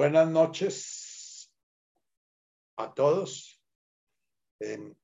[0.00, 1.52] Buenas noches
[2.76, 3.60] a todos
[4.60, 4.96] en,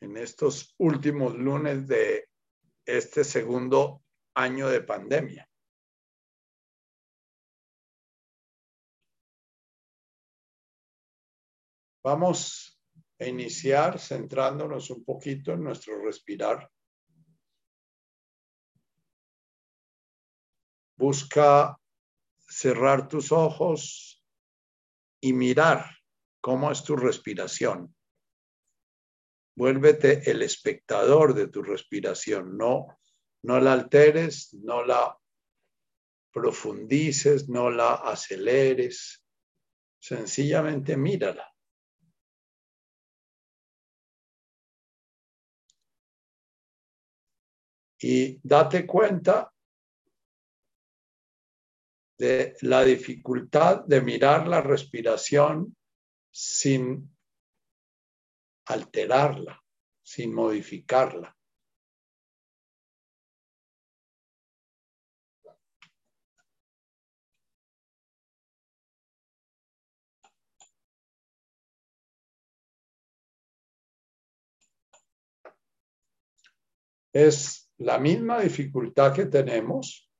[0.00, 2.28] en, estos últimos lunes de
[2.86, 4.04] este segundo
[4.36, 5.50] año de pandemia.
[12.04, 12.80] Vamos
[13.18, 16.70] a iniciar centrándonos un poquito en nuestro respirar.
[20.96, 21.76] Busca
[22.52, 24.22] cerrar tus ojos
[25.20, 25.86] y mirar
[26.40, 27.94] cómo es tu respiración.
[29.56, 32.98] Vuélvete el espectador de tu respiración, no,
[33.42, 35.18] no la alteres, no la
[36.30, 39.24] profundices, no la aceleres,
[39.98, 41.48] sencillamente mírala.
[48.00, 49.51] Y date cuenta
[52.22, 55.76] de la dificultad de mirar la respiración
[56.30, 57.12] sin
[58.66, 59.60] alterarla,
[60.04, 61.36] sin modificarla.
[77.12, 80.11] Es la misma dificultad que tenemos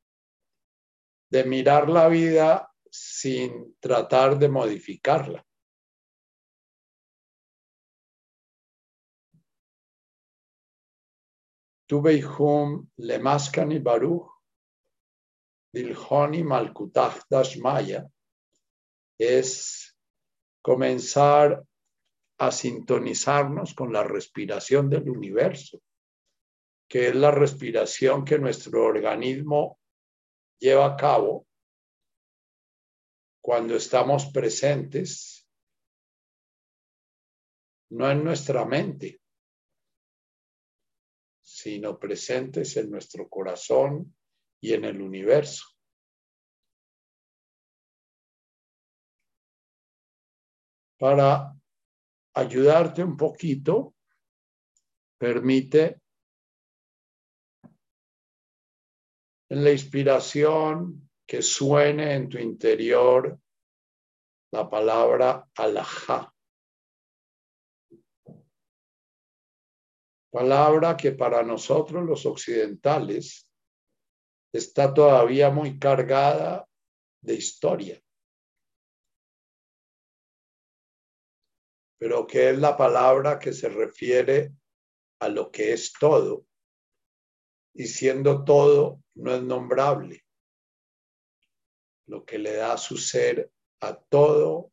[1.33, 5.43] de mirar la vida sin tratar de modificarla.
[11.87, 14.29] Tubeihum Lemaskani Baruch
[15.73, 18.07] Dilhoni Malkutach Dashmaya
[19.19, 19.97] es
[20.61, 21.65] comenzar
[22.41, 25.81] a sintonizarnos con la respiración del universo,
[26.87, 29.79] que es la respiración que nuestro organismo
[30.63, 31.49] lleva a cabo
[33.43, 35.45] cuando estamos presentes,
[37.91, 39.21] no en nuestra mente,
[41.43, 44.17] sino presentes en nuestro corazón
[44.61, 45.65] y en el universo.
[50.97, 51.53] Para
[52.35, 53.97] ayudarte un poquito,
[55.19, 56.02] permite
[59.53, 63.39] en la inspiración que suene en tu interior
[64.51, 66.35] la palabra alajá.
[70.33, 73.47] Palabra que para nosotros los occidentales
[74.55, 76.67] está todavía muy cargada
[77.21, 78.03] de historia.
[81.99, 84.55] Pero que es la palabra que se refiere
[85.21, 86.47] a lo que es todo
[87.75, 90.25] y siendo todo no es nombrable.
[92.07, 93.51] Lo que le da su ser
[93.81, 94.73] a todo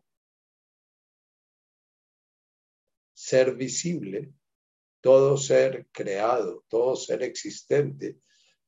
[3.14, 4.34] ser visible,
[5.02, 8.18] todo ser creado, todo ser existente,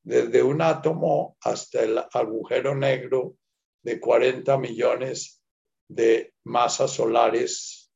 [0.04, 3.38] desde un átomo hasta el agujero negro
[3.84, 5.44] de 40 millones
[5.88, 7.92] de masas solares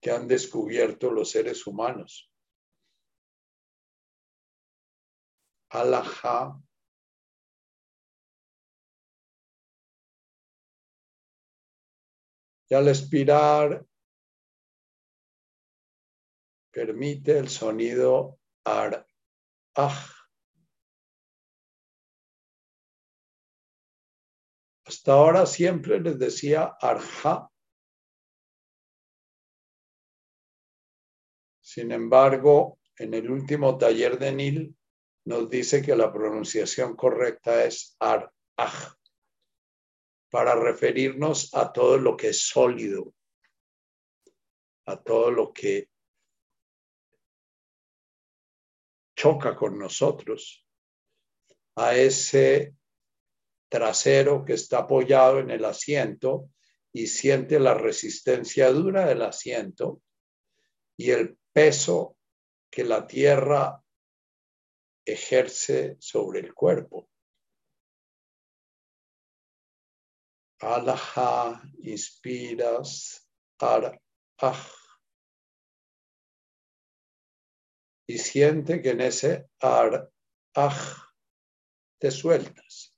[0.00, 2.31] que han descubierto los seres humanos.
[5.72, 6.60] Alajá
[12.68, 13.84] y al expirar
[16.70, 19.06] permite el sonido ar
[24.84, 27.48] Hasta ahora siempre les decía arja.
[31.62, 34.76] Sin embargo, en el último taller de Nil
[35.24, 38.94] nos dice que la pronunciación correcta es ar, aj,
[40.30, 43.14] para referirnos a todo lo que es sólido,
[44.86, 45.88] a todo lo que
[49.14, 50.66] choca con nosotros,
[51.76, 52.74] a ese
[53.68, 56.50] trasero que está apoyado en el asiento
[56.92, 60.02] y siente la resistencia dura del asiento
[60.96, 62.16] y el peso
[62.70, 63.81] que la tierra
[65.04, 67.08] ejerce sobre el cuerpo.
[70.60, 73.28] Alaha, inspiras,
[73.58, 74.00] ar,
[78.06, 80.10] Y siente que en ese ar,
[81.98, 82.94] te sueltas.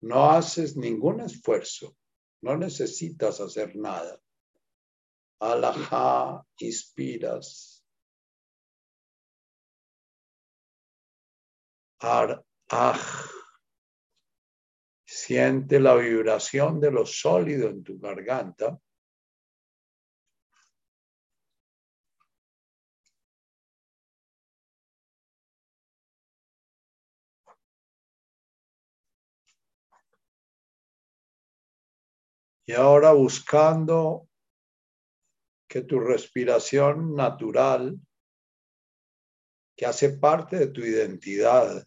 [0.00, 1.96] No haces ningún esfuerzo
[2.42, 4.20] no necesitas hacer nada.
[5.40, 7.84] Alajá, inspiras.
[12.00, 13.00] Ar, aj.
[15.04, 18.78] Siente la vibración de lo sólido en tu garganta
[32.66, 34.28] Y ahora buscando
[35.68, 37.98] que tu respiración natural,
[39.76, 41.86] que hace parte de tu identidad,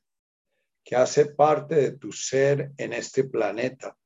[0.83, 3.98] que hace parte de tu ser en este planeta,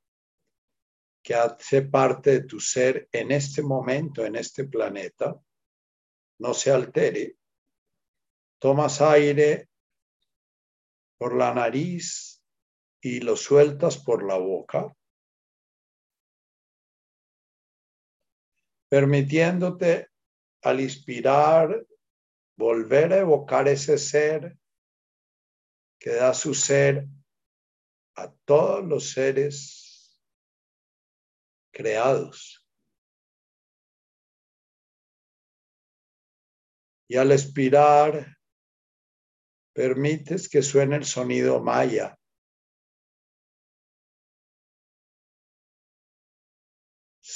[1.22, 5.38] que hace parte de tu ser en este momento, en este planeta,
[6.38, 7.36] no se altere.
[8.58, 9.68] Tomas aire
[11.18, 12.42] por la nariz
[13.02, 14.94] y lo sueltas por la boca,
[18.90, 20.10] permitiéndote
[20.62, 21.86] al inspirar
[22.56, 24.58] volver a evocar ese ser
[25.98, 27.06] que da su ser
[28.16, 30.20] a todos los seres
[31.72, 32.66] creados.
[37.08, 38.36] Y al expirar,
[39.72, 42.19] permites que suene el sonido maya.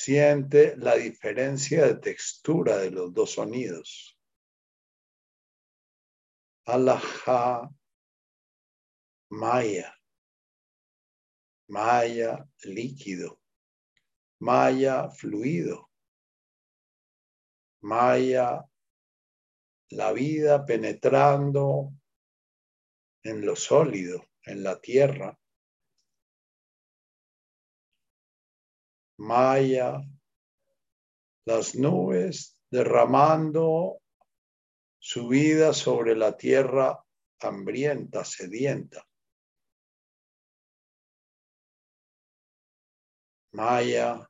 [0.05, 4.19] Siente la diferencia de textura de los dos sonidos.
[6.67, 7.71] Alaha
[9.31, 9.99] Maya.
[11.69, 13.41] Maya líquido.
[14.41, 15.91] Maya fluido.
[17.81, 18.63] Maya
[19.89, 21.95] la vida penetrando
[23.23, 25.41] en lo sólido, en la tierra.
[29.19, 30.03] Maya,
[31.47, 34.01] las nubes derramando
[34.99, 37.05] su vida sobre la tierra
[37.41, 39.07] hambrienta, sedienta.
[43.53, 44.29] Maya,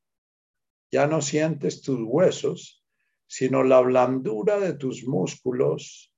[0.91, 2.85] ya no sientes tus huesos,
[3.27, 6.13] sino la blandura de tus músculos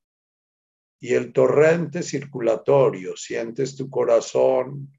[0.98, 3.16] y el torrente circulatorio.
[3.16, 4.92] Sientes tu corazón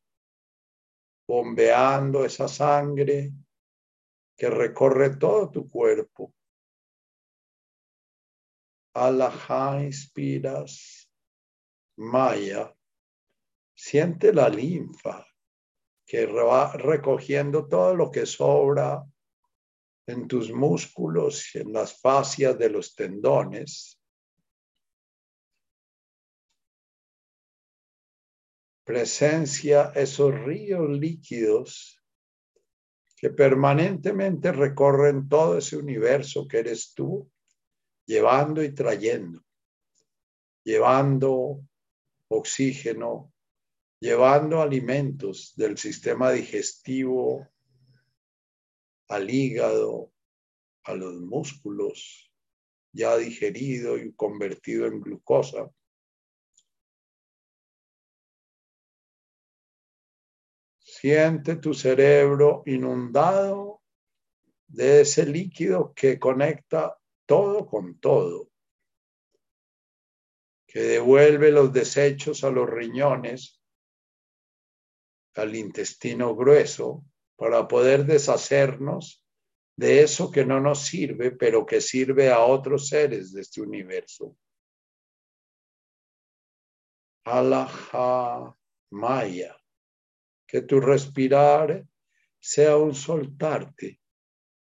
[1.28, 3.34] bombeando esa sangre
[4.38, 6.34] que recorre todo tu cuerpo.
[8.94, 11.10] Alaha inspiras,
[11.98, 12.74] Maya,
[13.76, 15.26] siente la linfa
[16.06, 19.04] que va recogiendo todo lo que sobra
[20.08, 24.00] en tus músculos en las fascias de los tendones.
[28.86, 31.97] Presencia esos ríos líquidos
[33.18, 37.30] que permanentemente recorren todo ese universo que eres tú,
[38.06, 39.44] llevando y trayendo,
[40.64, 41.62] llevando
[42.30, 43.34] oxígeno,
[44.00, 47.48] llevando alimentos del sistema digestivo
[49.10, 50.12] al hígado,
[50.84, 52.32] a los músculos,
[52.94, 55.70] ya digerido y convertido en glucosa.
[61.00, 63.84] Siente tu cerebro inundado
[64.66, 68.50] de ese líquido que conecta todo con todo,
[70.66, 73.62] que devuelve los desechos a los riñones
[75.36, 79.24] al intestino grueso para poder deshacernos
[79.76, 84.36] de eso que no nos sirve, pero que sirve a otros seres de este universo.
[87.24, 88.58] Alaha
[88.90, 89.56] Maya,
[90.48, 91.86] que tu respirar
[92.40, 94.00] sea un soltarte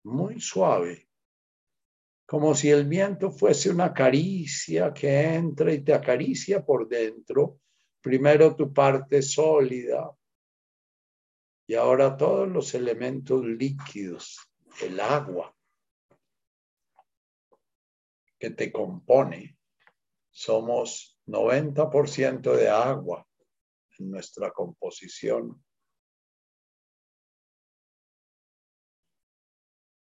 [0.03, 1.09] muy suave,
[2.25, 7.59] como si el viento fuese una caricia que entra y te acaricia por dentro,
[8.01, 10.09] primero tu parte sólida,
[11.67, 14.39] y ahora todos los elementos líquidos,
[14.81, 15.55] el agua
[18.39, 19.57] que te compone,
[20.29, 23.25] somos 90% de agua
[23.99, 25.63] en nuestra composición.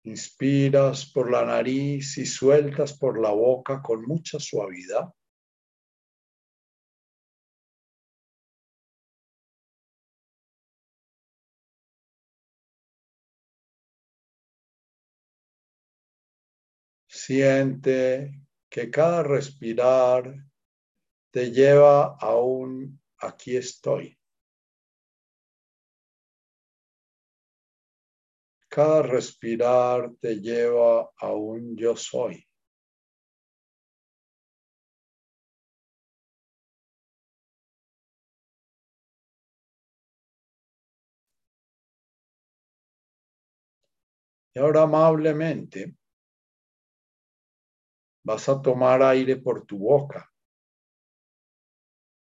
[0.06, 5.12] Inspiras por la nariz y sueltas por la boca con mucha suavidad.
[17.08, 20.36] Siente que cada respirar
[21.32, 24.20] te lleva a un aquí estoy.
[28.76, 32.46] Cada respirar te lleva a un yo soy.
[44.54, 45.96] Y ahora amablemente
[48.26, 50.30] vas a tomar aire por tu boca,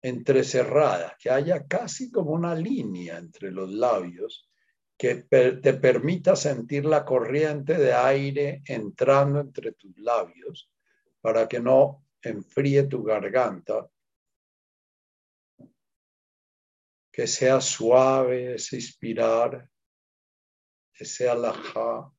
[0.02, 4.49] entrecerrada, que haya casi como una línea entre los labios
[5.00, 10.70] que te permita sentir la corriente de aire entrando entre tus labios
[11.22, 13.90] para que no enfríe tu garganta,
[17.10, 19.66] que sea suave ese inspirar,
[20.92, 22.12] ese alajá.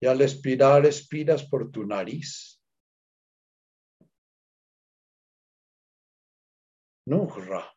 [0.00, 2.62] Y al expirar, expiras por tu nariz.
[7.06, 7.71] Nuhra.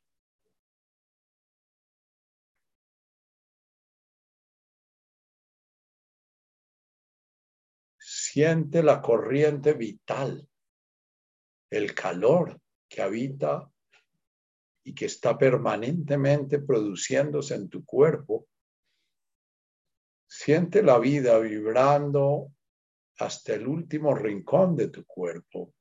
[8.35, 10.45] Siente la corriente vital,
[11.69, 13.71] el calor que habita
[14.83, 18.45] y que está permanentemente produciéndose en tu cuerpo.
[20.27, 22.51] Siente la vida vibrando
[23.19, 25.73] hasta el último rincón de tu cuerpo.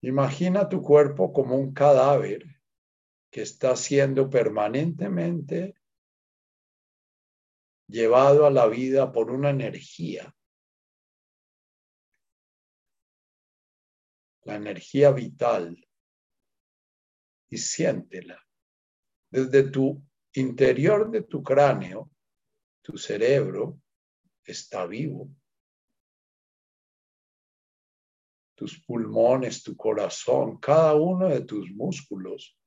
[0.00, 2.42] Imagina tu cuerpo como un cadáver
[3.30, 5.77] que está siendo permanentemente
[7.88, 10.34] llevado a la vida por una energía.
[14.44, 15.84] La energía vital.
[17.50, 18.46] Y siéntela.
[19.30, 20.02] Desde tu
[20.34, 22.10] interior de tu cráneo,
[22.82, 23.80] tu cerebro
[24.44, 25.30] está vivo.
[28.54, 32.57] Tus pulmones, tu corazón, cada uno de tus músculos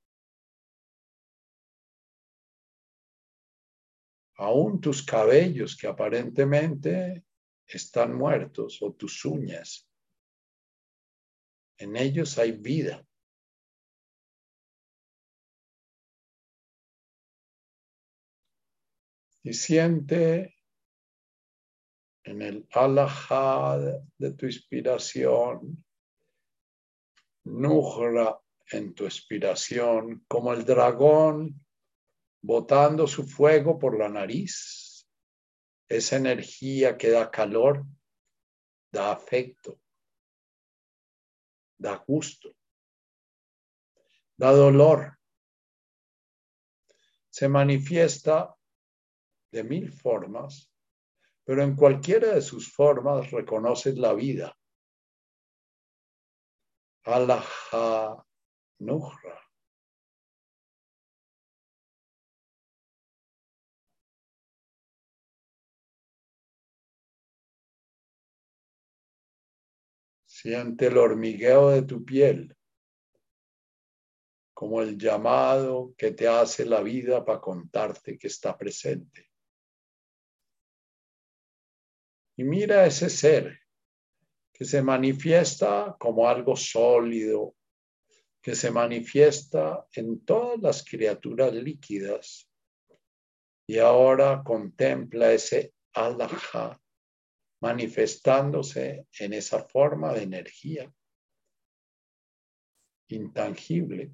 [4.41, 7.23] aún tus cabellos que aparentemente
[7.67, 9.87] están muertos o tus uñas,
[11.77, 13.05] en ellos hay vida.
[19.43, 20.55] Y siente
[22.23, 23.79] en el alajad
[24.17, 25.85] de tu inspiración,
[27.43, 28.39] nujra
[28.71, 31.63] en tu expiración, como el dragón
[32.41, 35.07] botando su fuego por la nariz.
[35.87, 37.85] Esa energía que da calor,
[38.91, 39.79] da afecto,
[41.77, 42.55] da gusto,
[44.37, 45.17] da dolor.
[47.29, 48.55] Se manifiesta
[49.51, 50.71] de mil formas,
[51.43, 54.57] pero en cualquiera de sus formas reconoces la vida.
[57.03, 58.23] Alaha
[58.79, 59.40] Nuhra.
[70.41, 72.57] Siente el hormigueo de tu piel,
[74.55, 79.29] como el llamado que te hace la vida para contarte que está presente.
[82.37, 83.59] Y mira ese ser
[84.51, 87.53] que se manifiesta como algo sólido,
[88.41, 92.49] que se manifiesta en todas las criaturas líquidas.
[93.67, 96.80] Y ahora contempla ese alajá
[97.61, 100.93] manifestándose en esa forma de energía
[103.09, 104.13] intangible,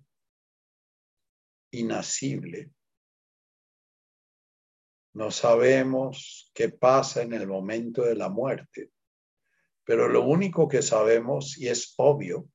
[1.71, 2.71] inasible.
[5.13, 8.91] No sabemos qué pasa en el momento de la muerte,
[9.83, 12.49] pero lo único que sabemos, y es obvio,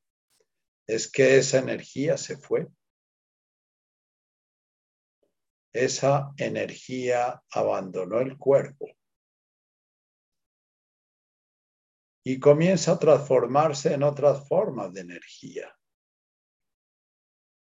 [0.86, 2.68] es que esa energía se fue.
[5.72, 8.88] Esa energía abandonó el cuerpo
[12.24, 15.76] y comienza a transformarse en otras formas de energía.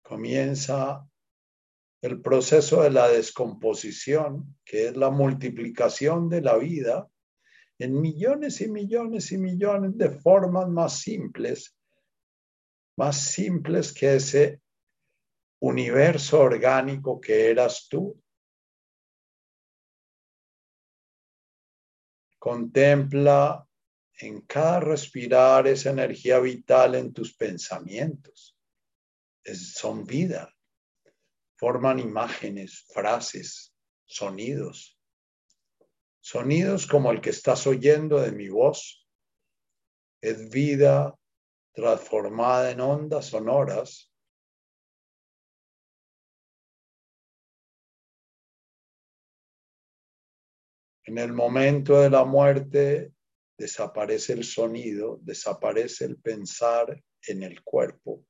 [0.04, 1.08] Comienza
[2.02, 7.08] el proceso de la descomposición, que es la multiplicación de la vida
[7.80, 11.78] en millones y millones y millones de formas más simples,
[12.98, 14.62] más simples que ese
[15.60, 18.20] universo orgánico que eras tú.
[22.40, 23.67] Contempla
[24.20, 28.58] en cada respirar esa energía vital en tus pensamientos.
[29.44, 30.54] son vida.
[31.56, 33.74] Forman imágenes, frases,
[34.06, 35.00] sonidos.
[36.20, 39.08] Sonidos como el que estás oyendo de mi voz.
[40.22, 41.18] Es vida
[41.74, 44.12] transformada en ondas sonoras.
[51.04, 53.14] En el momento de la muerte
[53.58, 58.24] desaparece el sonido, desaparece el pensar en el cuerpo.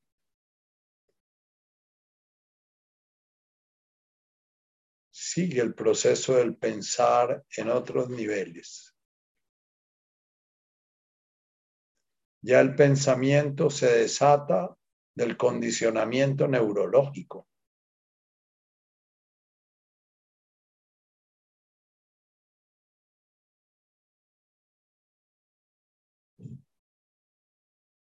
[5.28, 8.94] sigue el proceso del pensar en otros niveles.
[12.40, 14.76] Ya el pensamiento se desata
[15.14, 17.47] del condicionamiento neurológico.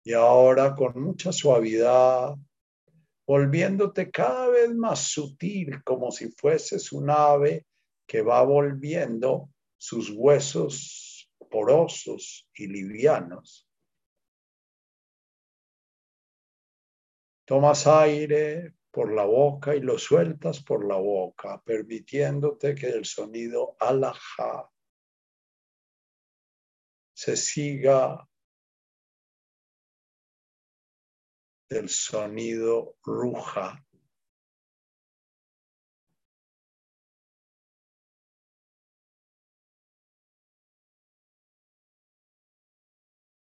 [0.04, 2.36] Y ahora con mucha suavidad,
[3.26, 7.66] volviéndote cada vez más sutil, como si fueses un ave
[8.06, 13.68] que va volviendo sus huesos porosos y livianos.
[17.46, 23.76] Tomas aire por la boca y lo sueltas por la boca, permitiéndote que el sonido
[23.80, 24.70] alaja
[27.14, 28.28] se siga
[31.74, 33.84] del sonido ruja.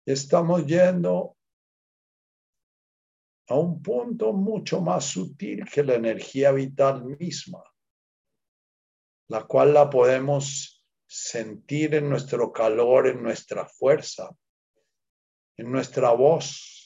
[0.04, 1.38] Estamos yendo
[3.48, 7.62] a un punto mucho más sutil que la energía vital misma,
[9.28, 14.28] la cual la podemos sentir en nuestro calor, en nuestra fuerza,
[15.56, 16.79] en nuestra voz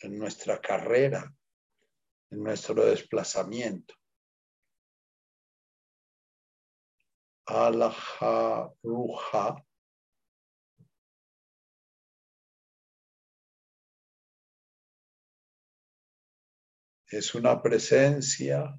[0.00, 1.34] en nuestra carrera,
[2.30, 3.94] en nuestro desplazamiento.
[7.46, 9.64] Alaha Ruha.
[17.08, 18.72] Es una presencia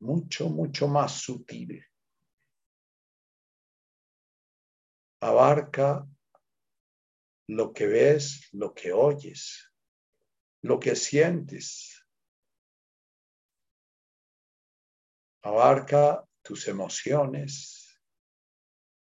[0.00, 1.82] mucho, mucho más sutil.
[5.22, 6.06] Abarca
[7.48, 9.69] lo que ves, lo que oyes
[10.62, 12.06] lo que sientes.
[15.42, 17.98] Abarca tus emociones,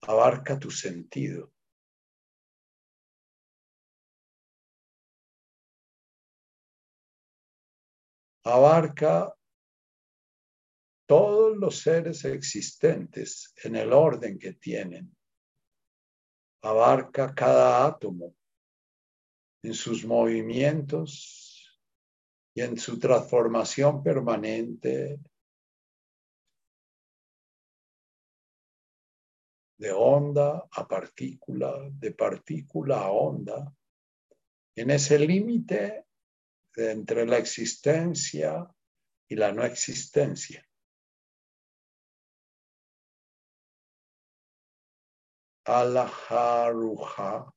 [0.01, 1.51] abarca tu sentido.
[8.43, 9.35] Abarca
[11.07, 15.15] todos los seres existentes en el orden que tienen.
[16.61, 18.35] Abarca cada átomo,
[19.63, 21.79] en sus movimientos
[22.53, 25.19] y en su transformación permanente
[29.77, 33.73] de onda a partícula, de partícula a onda,
[34.75, 36.05] en ese límite
[36.75, 38.67] entre la existencia
[39.27, 40.65] y la no existencia.
[45.65, 47.53] Alaharuha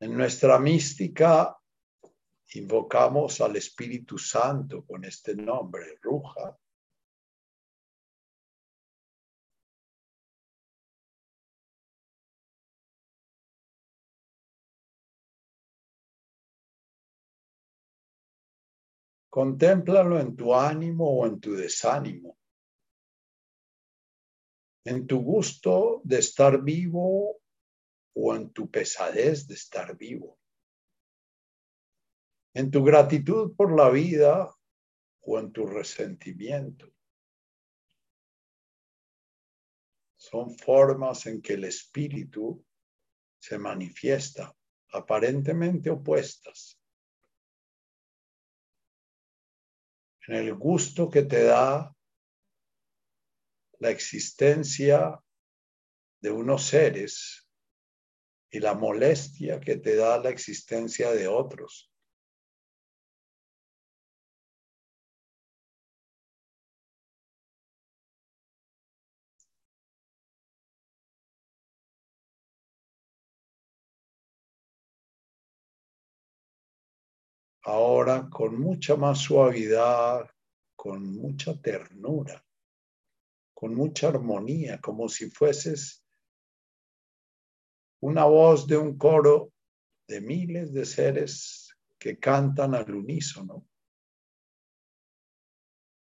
[0.00, 1.56] en nuestra mística
[2.54, 6.56] invocamos al Espíritu Santo con este nombre, Ruja.
[19.28, 22.36] Contémplalo en tu ánimo o en tu desánimo,
[24.84, 27.40] en tu gusto de estar vivo
[28.14, 30.38] o en tu pesadez de estar vivo,
[32.54, 34.54] en tu gratitud por la vida
[35.22, 36.92] o en tu resentimiento.
[40.16, 42.64] Son formas en que el espíritu
[43.38, 44.54] se manifiesta,
[44.92, 46.78] aparentemente opuestas.
[50.26, 51.96] En el gusto que te da
[53.78, 55.18] la existencia
[56.20, 57.49] de unos seres
[58.50, 61.90] y la molestia que te da la existencia de otros.
[77.62, 80.28] Ahora con mucha más suavidad,
[80.74, 82.44] con mucha ternura,
[83.54, 85.99] con mucha armonía, como si fueses
[88.00, 89.52] una voz de un coro
[90.08, 93.66] de miles de seres que cantan al unísono.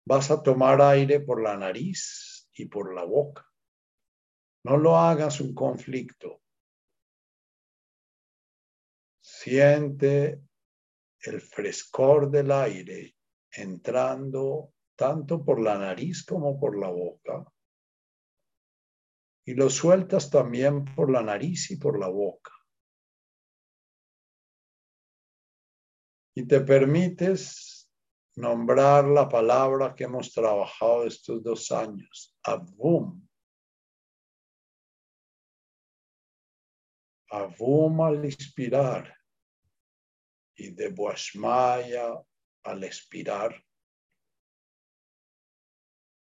[0.05, 3.45] Vas a tomar aire por la nariz y por la boca.
[4.63, 6.41] No lo hagas un conflicto.
[9.21, 10.41] Siente
[11.19, 13.15] el frescor del aire
[13.51, 17.45] entrando tanto por la nariz como por la boca
[19.51, 22.53] y lo sueltas también por la nariz y por la boca.
[26.33, 27.91] Y te permites
[28.37, 33.27] nombrar la palabra que hemos trabajado estos dos años, Avum.
[37.29, 39.13] Avum al inspirar
[40.55, 42.13] y de Boashmaya
[42.63, 43.61] al expirar.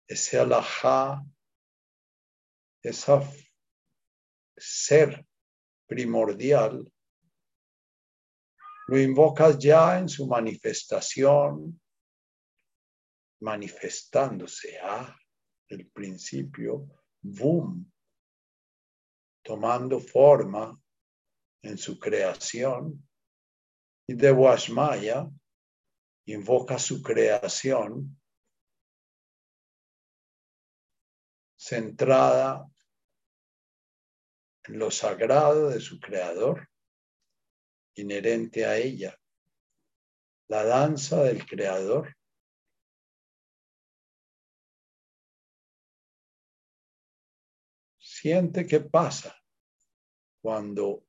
[0.10, 1.24] Ese alajá,
[2.84, 3.14] ese
[4.58, 5.26] ser
[5.88, 6.92] primordial,
[8.88, 11.80] lo invocas ya en su manifestación
[13.42, 15.18] manifestándose a
[15.70, 16.88] el principio,
[17.22, 17.92] boom,
[19.42, 20.78] tomando forma
[21.62, 23.08] en su creación.
[24.08, 25.30] Y de Washmaya
[26.26, 28.20] invoca su creación
[31.56, 32.73] centrada en
[34.68, 36.70] lo sagrado de su creador,
[37.96, 39.20] inherente a ella,
[40.48, 42.16] la danza del creador
[48.24, 49.36] Siente qué pasa
[50.42, 51.06] cuando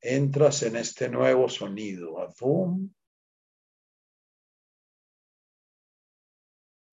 [0.00, 2.18] entras en este nuevo sonido.
[2.18, 2.90] Avum.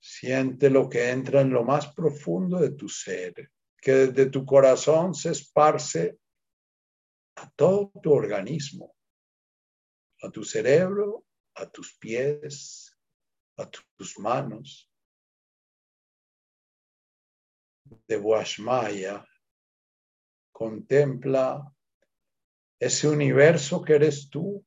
[0.02, 3.50] Siente lo que entra en lo más profundo de tu ser,
[3.82, 6.20] que desde tu corazón se esparce
[7.36, 8.96] a todo tu organismo,
[10.22, 12.96] a tu cerebro, a tus pies,
[13.58, 14.88] a tus manos,
[18.08, 19.28] de Washmaya
[20.52, 21.74] contempla
[22.80, 24.66] ese universo que eres tú,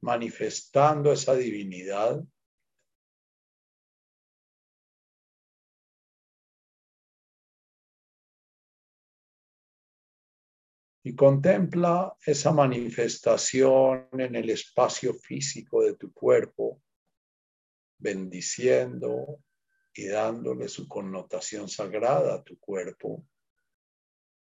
[0.00, 2.22] manifestando esa divinidad.
[11.04, 16.82] Y contempla esa manifestación en el espacio físico de tu cuerpo,
[17.98, 19.38] bendiciendo,
[19.94, 23.24] y dándole su connotación sagrada a tu cuerpo.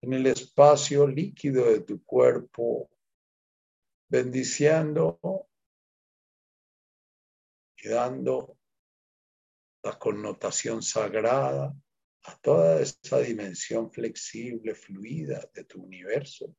[0.01, 2.89] En el espacio líquido de tu cuerpo,
[4.09, 5.19] bendiciendo
[7.77, 8.57] y dando
[9.83, 11.73] la connotación sagrada
[12.29, 16.55] a toda esa dimensión flexible, fluida de tu universo.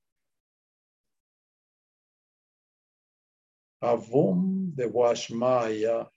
[3.81, 6.11] Avum de Washmaya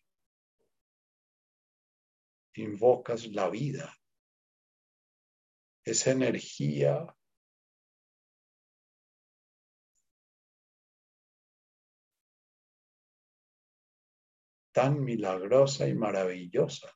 [2.55, 3.93] invocas la vida,
[5.85, 7.15] esa energía
[14.73, 16.91] tan milagrosa y maravillosa.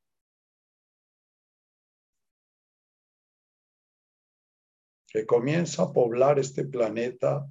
[5.07, 7.47] Que comienza a poblar este planeta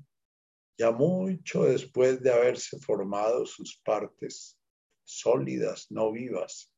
[0.79, 4.59] ya mucho después de haberse formado sus partes
[5.05, 6.71] sólidas, no vivas.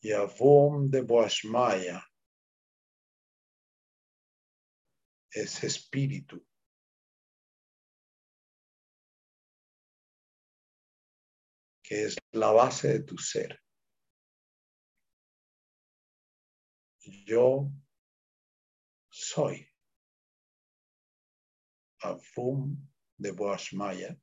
[0.00, 2.04] y Avum de Boashmaya,
[5.30, 6.44] ese espíritu
[11.82, 13.60] que es la base de tu ser.
[17.08, 17.70] Yo
[19.10, 19.66] soy
[22.02, 22.76] Avum
[23.16, 24.16] de Boashmaya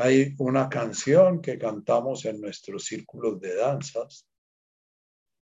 [0.00, 4.28] Hay una canción que cantamos en nuestros círculos de danzas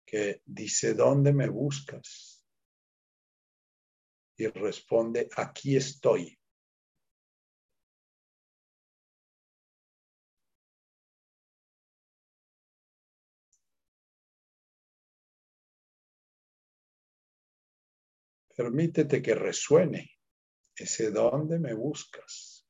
[0.05, 2.32] que dice, ¿dónde me buscas?
[4.43, 6.37] Y responde, aquí estoy.
[18.53, 20.11] Permítete que resuene
[20.75, 22.63] ese dónde me buscas.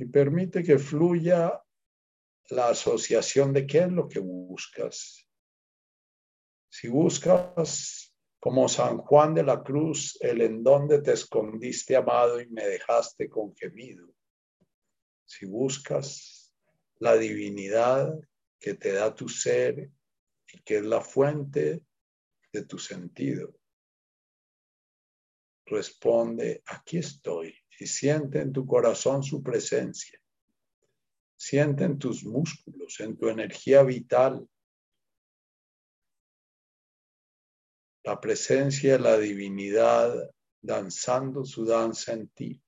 [0.00, 1.62] y permite que fluya
[2.50, 5.26] la asociación de qué es lo que buscas.
[6.68, 12.48] Si buscas como San Juan de la Cruz, el en donde te escondiste, amado, y
[12.48, 14.08] me dejaste con gemido.
[15.26, 16.54] Si buscas
[16.98, 18.12] la divinidad
[18.58, 19.90] que te da tu ser
[20.52, 21.82] y que es la fuente
[22.52, 23.54] de tu sentido,
[25.66, 30.19] responde, aquí estoy y siente en tu corazón su presencia.
[31.42, 34.46] Siente en tus músculos, en tu energía vital,
[38.04, 42.62] la presencia de la divinidad danzando su danza en ti.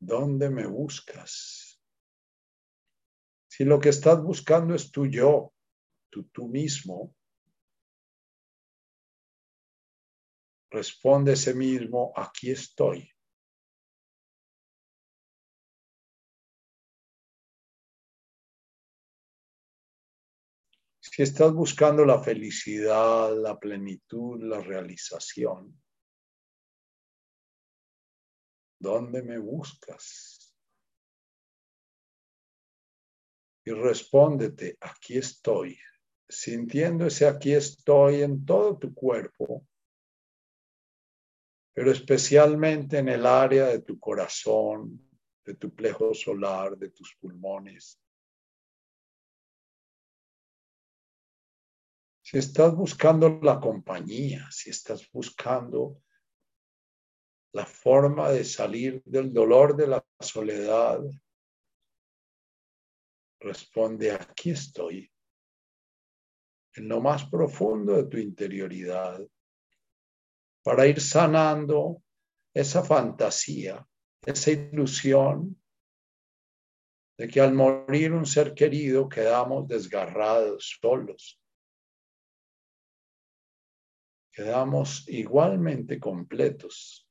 [0.00, 1.80] ¿Dónde me buscas?
[3.48, 5.54] Si lo que estás buscando es tu yo,
[6.10, 7.16] tu tú mismo,
[10.70, 13.10] responde ese mismo, aquí estoy.
[21.00, 25.80] Si estás buscando la felicidad, la plenitud, la realización,
[28.80, 30.54] ¿Dónde me buscas?
[33.62, 35.78] Y respóndete, aquí estoy,
[36.26, 39.66] sintiendo ese aquí estoy en todo tu cuerpo,
[41.72, 45.08] pero especialmente en el área de tu corazón,
[45.44, 48.00] de tu plejo solar, de tus pulmones.
[52.22, 56.02] Si estás buscando la compañía, si estás buscando
[57.52, 61.00] la forma de salir del dolor de la soledad,
[63.40, 65.10] responde, aquí estoy,
[66.74, 69.20] en lo más profundo de tu interioridad,
[70.62, 72.02] para ir sanando
[72.54, 73.86] esa fantasía,
[74.24, 75.60] esa ilusión
[77.18, 81.40] de que al morir un ser querido quedamos desgarrados, solos.
[84.32, 87.10] Quedamos igualmente completos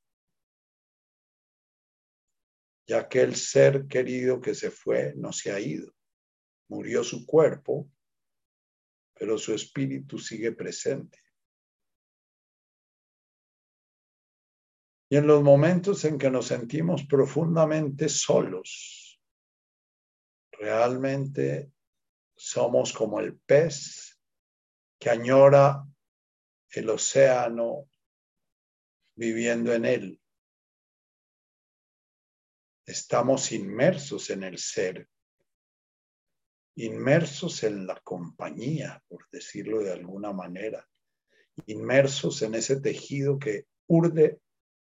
[2.90, 5.94] ya que el ser querido que se fue no se ha ido.
[6.70, 7.88] Murió su cuerpo,
[9.14, 11.20] pero su espíritu sigue presente.
[15.10, 19.20] Y en los momentos en que nos sentimos profundamente solos,
[20.52, 21.72] realmente
[22.36, 24.20] somos como el pez
[25.00, 25.84] que añora
[26.72, 27.90] el océano
[29.16, 30.22] viviendo en él.
[32.86, 35.10] Estamos inmersos en el ser,
[36.76, 40.88] inmersos en la compañía, por decirlo de alguna manera,
[41.66, 44.40] inmersos en ese tejido que urde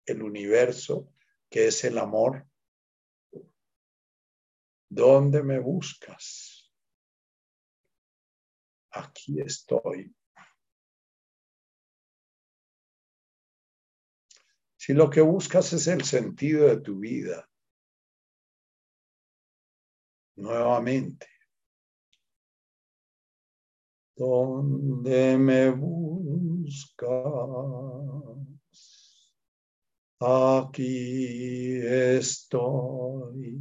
[0.07, 1.13] el universo,
[1.51, 2.47] que es el amor.
[4.89, 6.73] ¿Dónde me buscas?
[8.91, 10.15] Aquí estoy.
[14.77, 17.49] Si lo que buscas es el sentido de tu vida,
[20.37, 21.27] nuevamente.
[24.17, 27.09] ¿Dónde me buscas?
[30.27, 33.59] Aquí estoy.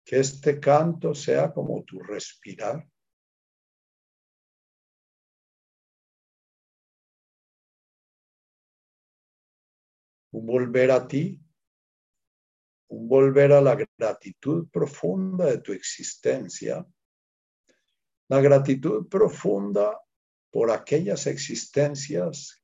[0.05, 2.85] Que este canto sea como tu respirar.
[10.33, 11.39] un volver a ti,
[12.89, 16.85] un volver a la gratitud profunda de tu existencia,
[18.29, 19.99] la gratitud profunda
[20.51, 22.63] por aquellas existencias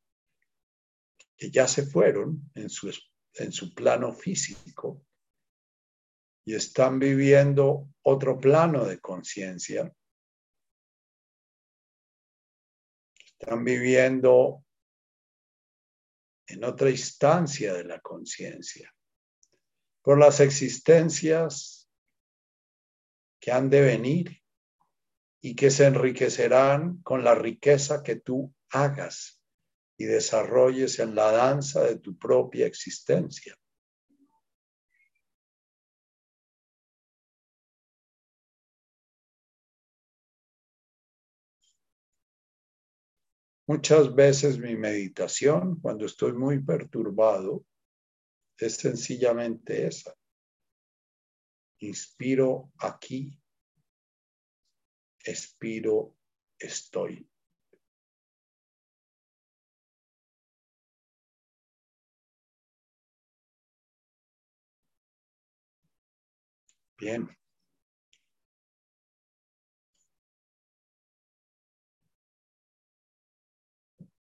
[1.35, 2.93] que ya se fueron en su,
[3.33, 5.05] en su plano físico
[6.45, 9.93] y están viviendo otro plano de conciencia.
[13.25, 14.65] Están viviendo
[16.47, 18.93] en otra instancia de la conciencia,
[20.01, 21.87] por las existencias
[23.39, 24.38] que han de venir
[25.41, 29.41] y que se enriquecerán con la riqueza que tú hagas
[29.97, 33.56] y desarrolles en la danza de tu propia existencia.
[43.67, 47.63] Muchas veces mi meditación, cuando estoy muy perturbado,
[48.58, 50.15] es sencillamente esa.
[51.78, 53.39] Inspiro aquí,
[55.29, 56.15] expiro,
[56.57, 57.29] estoy.
[66.97, 67.29] Bien.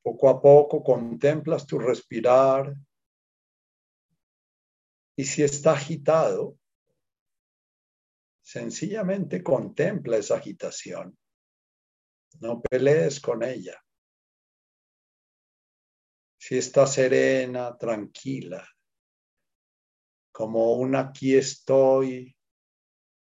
[0.01, 2.73] Poco a poco contemplas tu respirar
[5.17, 6.57] y si está agitado,
[8.49, 11.15] sencillamente contempla esa agitación.
[12.39, 13.79] No pelees con ella.
[16.39, 18.67] Si está serena, tranquila,
[20.31, 22.35] como un aquí estoy,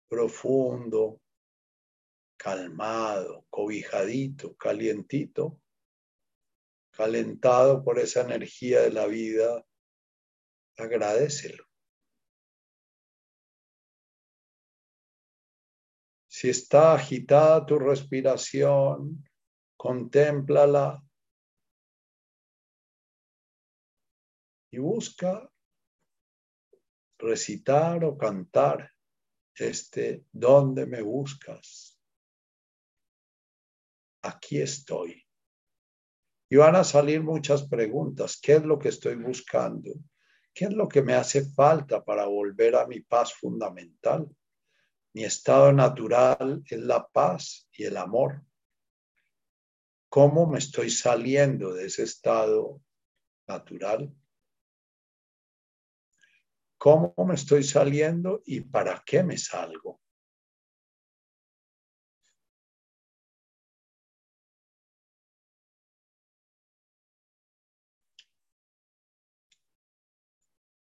[0.08, 1.22] profundo,
[2.38, 5.60] calmado, cobijadito, calientito,
[6.92, 9.66] calentado por esa energía de la vida,
[10.78, 11.69] agradecelo.
[16.40, 19.26] Si está agitada tu respiración,
[19.76, 21.04] contémplala
[24.72, 25.52] y busca
[27.18, 28.90] recitar o cantar
[29.54, 32.00] este ¿dónde me buscas?
[34.22, 35.22] Aquí estoy.
[36.50, 38.40] Y van a salir muchas preguntas.
[38.42, 39.92] ¿Qué es lo que estoy buscando?
[40.54, 44.34] ¿Qué es lo que me hace falta para volver a mi paz fundamental?
[45.20, 48.42] Mi estado natural es la paz y el amor.
[50.08, 52.82] ¿Cómo me estoy saliendo de ese estado
[53.46, 54.16] natural?
[56.78, 60.00] ¿Cómo me estoy saliendo y para qué me salgo?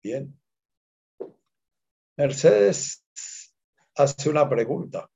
[0.00, 0.40] Bien.
[2.16, 3.04] Mercedes
[3.98, 5.08] hace una pregunta.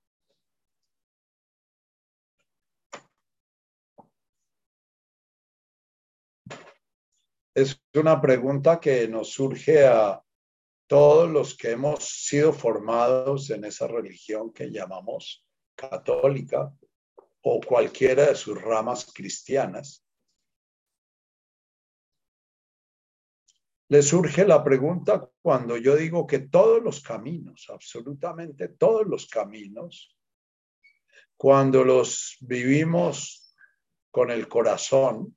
[7.55, 10.23] Es una pregunta que nos surge a
[10.87, 16.73] todos los que hemos sido formados en esa religión que llamamos católica
[17.42, 20.03] o cualquiera de sus ramas cristianas.
[23.93, 30.17] Le surge la pregunta cuando yo digo que todos los caminos, absolutamente todos los caminos,
[31.37, 33.55] cuando los vivimos
[34.11, 35.37] con el corazón,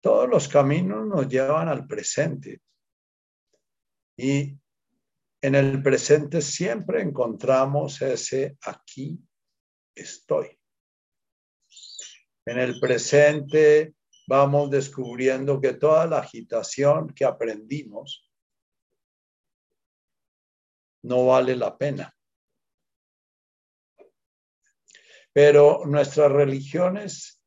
[0.00, 2.62] todos los caminos nos llevan al presente.
[4.16, 4.58] Y
[5.40, 9.20] en el presente siempre encontramos ese aquí
[9.94, 10.48] estoy.
[12.44, 13.94] En el presente
[14.26, 18.30] vamos descubriendo que toda la agitación que aprendimos
[21.02, 22.12] no vale la pena.
[25.32, 27.42] Pero nuestras religiones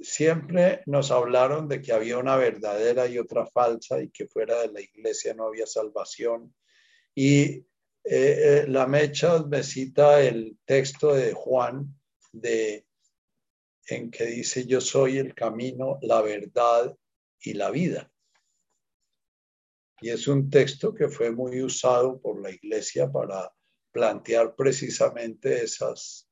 [0.00, 4.72] siempre nos hablaron de que había una verdadera y otra falsa y que fuera de
[4.72, 6.54] la iglesia no había salvación.
[7.14, 7.64] Y eh,
[8.04, 11.92] eh, la Mecha me cita el texto de Juan
[12.32, 12.85] de
[13.88, 16.96] en que dice yo soy el camino, la verdad
[17.40, 18.10] y la vida.
[20.00, 23.52] Y es un texto que fue muy usado por la iglesia para
[23.92, 26.28] plantear precisamente esas,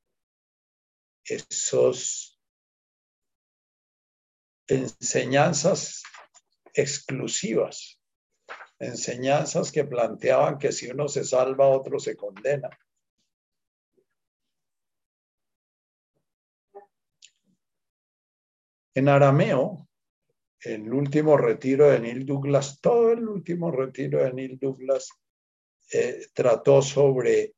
[4.68, 6.02] enseñanzas
[6.74, 8.00] exclusivas,
[8.78, 12.68] enseñanzas que planteaban que si uno se salva, otro se condena.
[18.94, 19.88] En arameo,
[20.60, 25.10] el último retiro de Neil Douglas, todo el último retiro de Neil Douglas
[25.92, 27.54] eh, trató sobre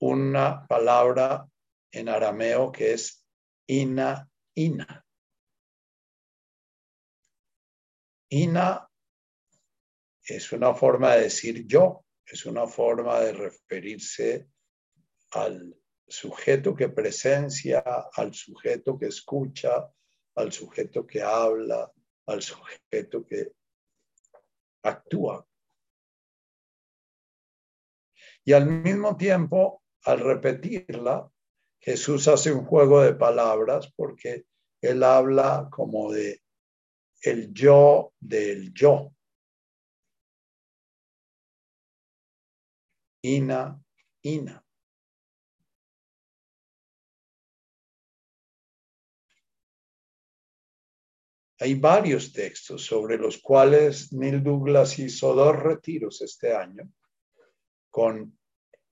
[0.00, 1.48] una palabra
[1.92, 3.24] en arameo que es
[3.68, 5.06] ina, ina.
[8.30, 8.90] Ina
[10.24, 14.48] es una forma de decir yo, es una forma de referirse
[15.30, 15.76] al
[16.08, 19.93] sujeto que presencia, al sujeto que escucha,
[20.36, 21.90] al sujeto que habla,
[22.26, 23.52] al sujeto que
[24.82, 25.46] actúa.
[28.44, 31.30] Y al mismo tiempo, al repetirla,
[31.80, 34.46] Jesús hace un juego de palabras porque
[34.80, 36.42] él habla como de
[37.22, 39.14] el yo del yo.
[43.22, 43.82] Ina,
[44.22, 44.63] ina.
[51.60, 56.90] Hay varios textos sobre los cuales Neil Douglas hizo dos retiros este año
[57.90, 58.36] con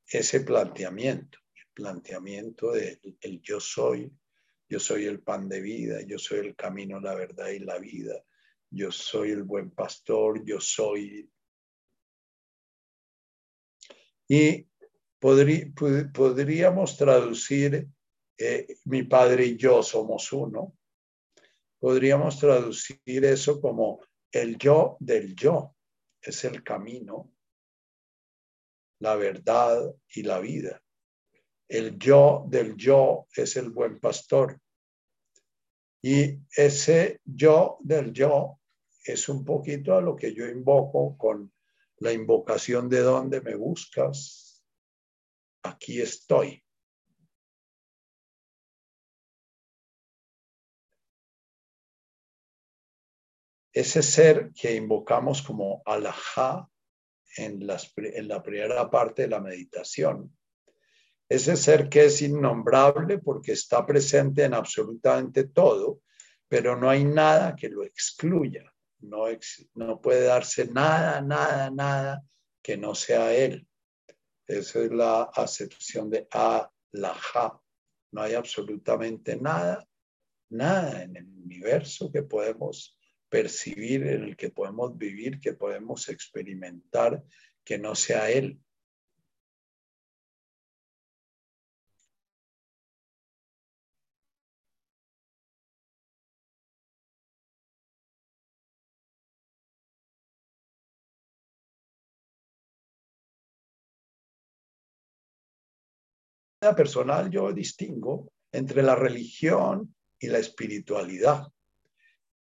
[0.07, 4.13] ese planteamiento, el planteamiento del yo soy,
[4.69, 8.23] yo soy el pan de vida, yo soy el camino, la verdad y la vida,
[8.71, 11.29] yo soy el buen pastor, yo soy...
[14.29, 14.67] Y
[15.19, 17.89] podríamos traducir
[18.39, 20.75] eh, mi padre y yo somos uno.
[21.83, 23.99] Podríamos traducir eso como
[24.31, 25.75] el yo del yo
[26.21, 27.35] es el camino,
[29.01, 30.81] la verdad y la vida.
[31.67, 34.61] El yo del yo es el buen pastor.
[36.01, 38.61] Y ese yo del yo
[39.05, 41.53] es un poquito a lo que yo invoco con
[41.97, 44.65] la invocación de donde me buscas.
[45.65, 46.63] Aquí estoy.
[53.73, 56.69] Ese ser que invocamos como alajá
[57.37, 57.67] en,
[57.97, 60.37] en la primera parte de la meditación,
[61.29, 66.01] ese ser que es innombrable porque está presente en absolutamente todo,
[66.47, 68.71] pero no hay nada que lo excluya.
[69.01, 69.25] No,
[69.75, 72.23] no puede darse nada, nada, nada
[72.63, 73.67] que no sea él.
[74.47, 77.59] Esa es la acepción de alajá.
[78.11, 79.89] No hay absolutamente nada,
[80.51, 82.99] nada en el universo que podemos
[83.33, 87.25] percibir, en el que podemos vivir, que podemos experimentar,
[87.65, 88.61] que no sea Él.
[106.77, 111.49] personal yo distingo entre la religión y la espiritualidad.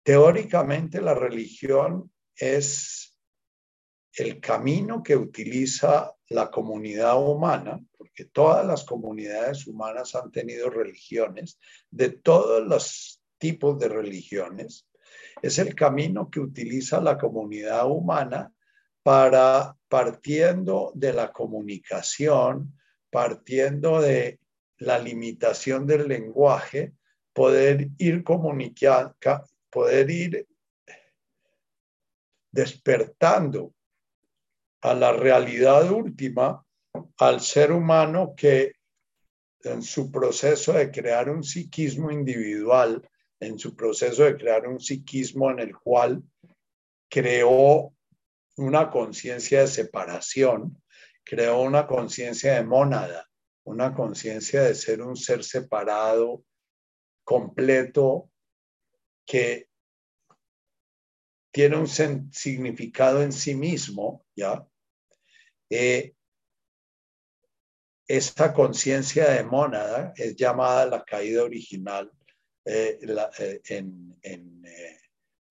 [0.04, 3.18] Teóricamente la religión es
[4.12, 11.58] el camino que utiliza la comunidad humana, porque todas las comunidades humanas han tenido religiones,
[11.90, 14.86] de todos los tipos de religiones,
[15.42, 18.52] es el camino que utiliza la comunidad humana
[19.02, 22.78] para, partiendo de la comunicación,
[23.10, 24.38] partiendo de
[24.78, 26.92] la limitación del lenguaje,
[27.32, 29.14] poder ir comunicando,
[29.74, 30.46] poder ir
[32.52, 33.74] despertando
[34.82, 36.64] a la realidad última
[37.18, 38.74] al ser humano que
[39.64, 43.02] en su proceso de crear un psiquismo individual,
[43.40, 46.22] en su proceso de crear un psiquismo en el cual
[47.10, 47.92] creó
[48.56, 50.80] una conciencia de separación,
[51.24, 53.28] creó una conciencia de mónada,
[53.64, 56.44] una conciencia de ser un ser separado,
[57.24, 58.30] completo,
[59.26, 59.68] que
[61.54, 64.66] tiene un significado en sí mismo, ¿ya?
[65.70, 66.14] Eh,
[68.06, 72.10] esta conciencia de mónada es llamada la caída original
[72.64, 72.98] eh,
[73.38, 73.60] eh,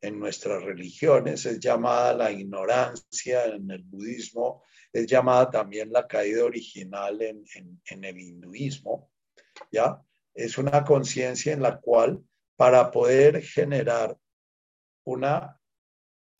[0.02, 6.44] en, nuestras religiones, es llamada la ignorancia en el budismo, es llamada también la caída
[6.44, 7.46] original en,
[7.90, 9.10] en el hinduismo,
[9.72, 10.02] ¿ya?
[10.34, 12.22] Es una conciencia en la cual
[12.56, 14.18] para poder generar
[15.06, 15.60] una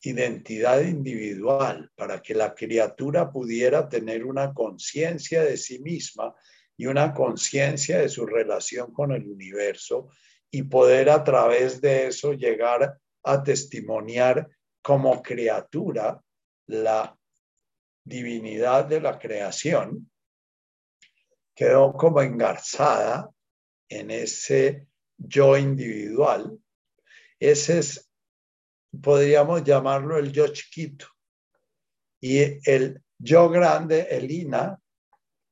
[0.02, 6.36] identidad individual, para que la criatura pudiera tener una conciencia de sí misma
[6.76, 10.10] y una conciencia de su relación con el universo
[10.52, 14.48] y poder a través de eso llegar a testimoniar
[14.82, 16.22] como criatura
[16.68, 17.18] la
[18.04, 20.12] divinidad de la creación,
[21.56, 23.30] quedó como engarzada
[23.88, 24.88] en ese
[25.24, 26.60] yo individual.
[27.40, 28.12] Ese es,
[29.02, 31.08] podríamos llamarlo el yo chiquito.
[32.22, 34.80] Y el yo grande, el INA,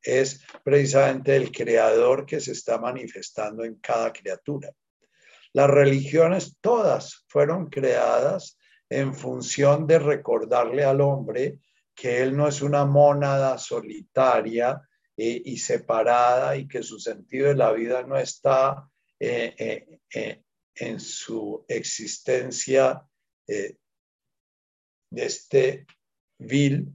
[0.01, 4.71] es precisamente el creador que se está manifestando en cada criatura.
[5.53, 8.57] Las religiones todas fueron creadas
[8.89, 11.59] en función de recordarle al hombre
[11.93, 14.81] que él no es una mónada solitaria
[15.15, 18.89] eh, y separada y que su sentido de la vida no está
[19.23, 20.41] eh, eh,
[20.73, 23.07] en su existencia
[23.45, 23.77] de
[25.11, 25.85] este
[26.39, 26.87] vil,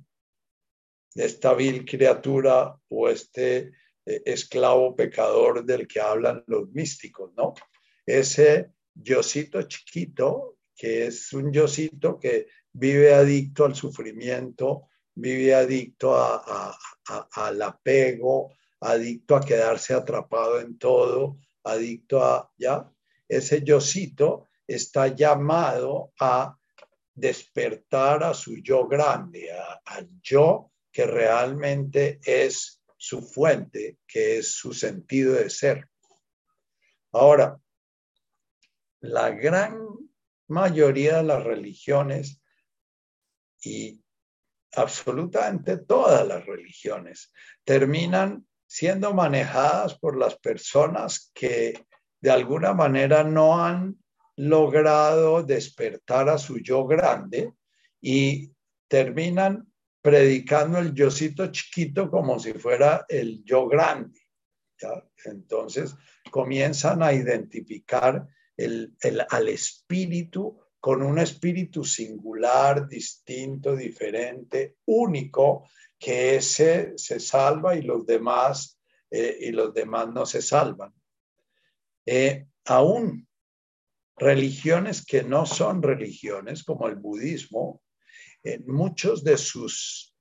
[1.15, 3.73] de esta vil criatura o este
[4.05, 7.55] esclavo pecador del que hablan los místicos, ¿no?
[8.05, 17.63] Ese yosito chiquito, que es un yosito que vive adicto al sufrimiento, vive adicto al
[17.63, 22.91] apego, adicto a quedarse atrapado en todo, adicto a, ¿ya?
[23.29, 26.57] Ese yocito está llamado a
[27.15, 29.51] despertar a su yo grande,
[29.85, 35.89] al yo que realmente es su fuente, que es su sentido de ser.
[37.13, 37.59] Ahora,
[39.01, 39.79] la gran
[40.49, 42.41] mayoría de las religiones
[43.63, 44.03] y
[44.75, 47.33] absolutamente todas las religiones
[47.65, 51.87] terminan siendo manejadas por las personas que
[52.21, 53.97] de alguna manera no han
[54.37, 57.53] logrado despertar a su yo grande
[58.01, 58.53] y
[58.89, 59.71] terminan
[60.03, 64.21] predicando el yocito chiquito como si fuera el yo grande.
[65.25, 65.95] Entonces
[66.31, 68.95] comienzan a identificar el,
[69.31, 75.69] al espíritu con un espíritu singular, distinto, diferente, único,
[75.99, 78.79] que ese se salva y los demás,
[79.11, 80.93] eh, y los demás no se salvan.
[82.05, 83.27] Eh, aún
[84.17, 87.83] religiones que no son religiones, como el budismo,
[88.43, 90.15] eh, muchos de sus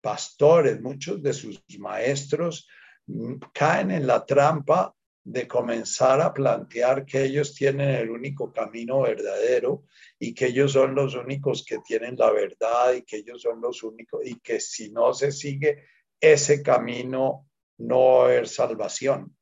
[0.00, 2.68] pastores, muchos de sus maestros
[3.06, 4.94] mm, caen en la trampa
[5.24, 9.84] de comenzar a plantear que ellos tienen el único camino verdadero
[10.18, 13.82] y que ellos son los únicos que tienen la verdad y que ellos son los
[13.82, 15.84] únicos y que si no se sigue
[16.20, 17.48] ese camino
[17.78, 19.34] no va a haber salvación.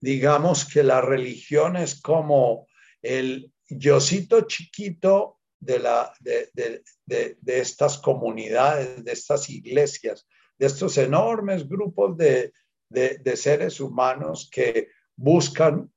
[0.00, 2.66] Digamos que la religión es como
[3.02, 6.12] el yocito chiquito de, la,
[7.12, 10.26] de, estas comunidades, de estas iglesias,
[10.58, 12.52] de estos enormes grupos de,
[13.36, 15.92] seres humanos que buscan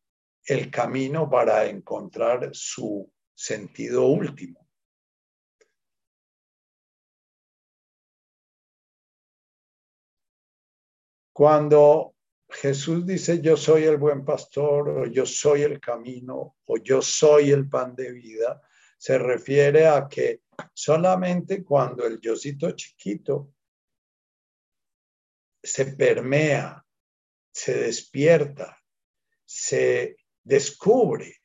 [0.46, 4.68] el camino para encontrar su sentido último.
[11.34, 12.16] Cuando
[12.48, 17.52] Jesús dice yo soy el buen pastor o yo soy el camino o yo soy
[17.52, 18.62] el pan de vida,
[18.98, 23.54] se refiere a que solamente cuando el yocito chiquito
[25.62, 26.86] se permea,
[27.52, 28.78] se despierta,
[29.46, 31.42] se descubre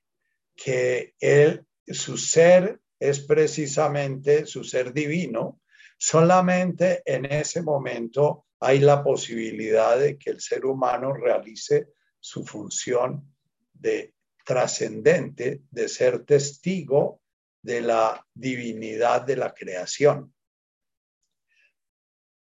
[0.54, 5.60] que él, su ser es precisamente su ser divino,
[5.96, 11.88] solamente en ese momento hay la posibilidad de que el ser humano realice
[12.18, 13.34] su función
[13.72, 17.22] de trascendente, de ser testigo
[17.62, 20.32] de la divinidad de la creación.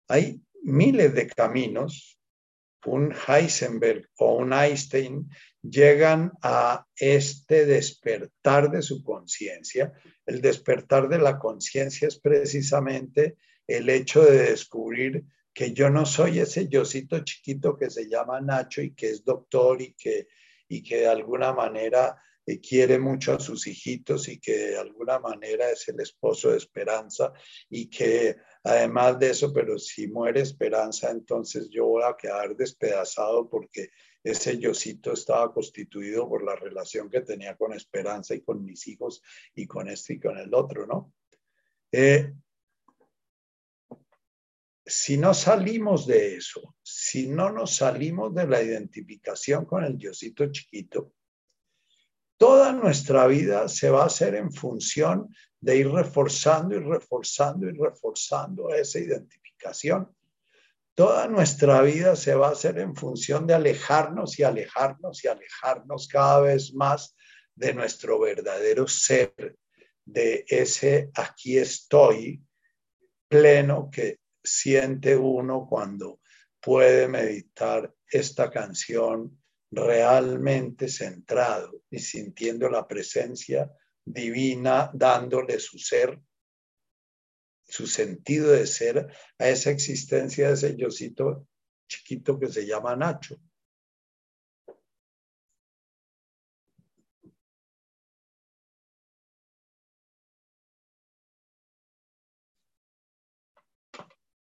[0.07, 2.19] Hay miles de caminos.
[2.85, 5.27] Un Heisenberg o un Einstein
[5.63, 9.91] llegan a este despertar de su conciencia.
[10.23, 16.39] El despertar de la conciencia es precisamente el hecho de descubrir que yo no soy
[16.39, 20.27] ese yocito chiquito que se llama Nacho y que es doctor y que,
[20.67, 25.19] y que de alguna manera que quiere mucho a sus hijitos y que de alguna
[25.19, 27.33] manera es el esposo de Esperanza
[27.69, 33.49] y que además de eso, pero si muere Esperanza, entonces yo voy a quedar despedazado
[33.49, 33.89] porque
[34.23, 39.23] ese yocito estaba constituido por la relación que tenía con Esperanza y con mis hijos
[39.55, 41.13] y con este y con el otro, ¿no?
[41.91, 42.31] Eh,
[44.85, 50.51] si no salimos de eso, si no nos salimos de la identificación con el yocito
[50.51, 51.13] chiquito,
[52.37, 57.71] Toda nuestra vida se va a hacer en función de ir reforzando y reforzando y
[57.71, 60.13] reforzando esa identificación.
[60.93, 66.07] Toda nuestra vida se va a hacer en función de alejarnos y alejarnos y alejarnos
[66.07, 67.15] cada vez más
[67.55, 69.57] de nuestro verdadero ser,
[70.05, 72.43] de ese aquí estoy
[73.27, 76.19] pleno que siente uno cuando
[76.61, 79.41] puede meditar esta canción
[79.75, 83.69] realmente centrado y sintiendo la presencia
[84.05, 86.19] divina, dándole su ser,
[87.67, 89.07] su sentido de ser
[89.37, 91.47] a esa existencia de ese yocito
[91.87, 93.35] chiquito que se llama Nacho.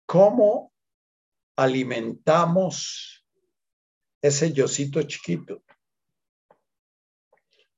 [0.06, 0.72] ¿Cómo
[1.56, 3.17] alimentamos
[4.20, 5.62] ese yocito chiquito.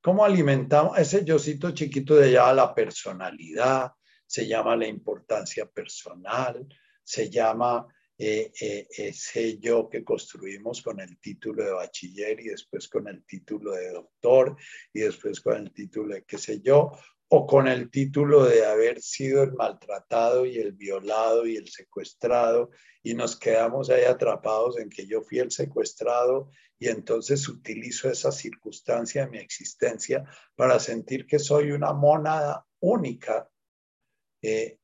[0.00, 3.92] ¿Cómo alimentamos ese yocito chiquito de allá la personalidad?
[4.26, 6.66] Se llama la importancia personal,
[7.02, 7.86] se llama
[8.16, 13.24] eh, eh, ese yo que construimos con el título de bachiller y después con el
[13.24, 14.56] título de doctor
[14.92, 16.92] y después con el título de qué sé yo,
[17.32, 22.70] o con el título de haber sido el maltratado y el violado y el secuestrado
[23.04, 28.32] y nos quedamos ahí atrapados en que yo fui el secuestrado y entonces utilizo esa
[28.32, 30.24] circunstancia de mi existencia
[30.56, 33.48] para sentir que soy una mónada única.
[34.42, 34.80] Eh,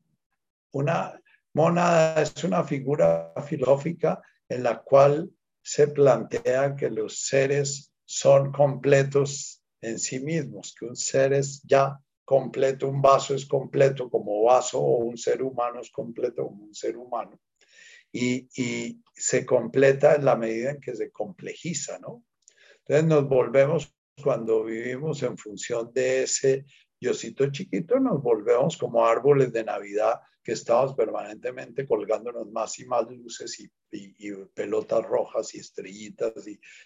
[0.70, 1.20] una
[1.52, 5.32] mónada es una figura filosófica en la cual
[5.62, 12.00] se plantea que los seres son completos en sí mismos, que un ser es ya
[12.26, 16.74] completo, un vaso es completo como vaso o un ser humano es completo como un
[16.74, 17.40] ser humano.
[18.12, 22.24] Y, y se completa en la medida en que se complejiza, ¿no?
[22.80, 26.66] Entonces nos volvemos, cuando vivimos en función de ese
[26.98, 33.10] Diosito chiquito, nos volvemos como árboles de Navidad que estamos permanentemente colgándonos más y más
[33.10, 33.68] luces y,
[34.54, 36.32] pelotas rojas y estrellitas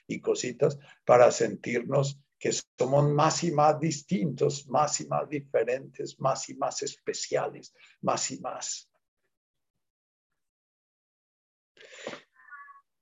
[0.09, 6.49] y, cositas para sentirnos que somos más y más distintos, más y más diferentes, más
[6.49, 8.91] y más especiales, más y más.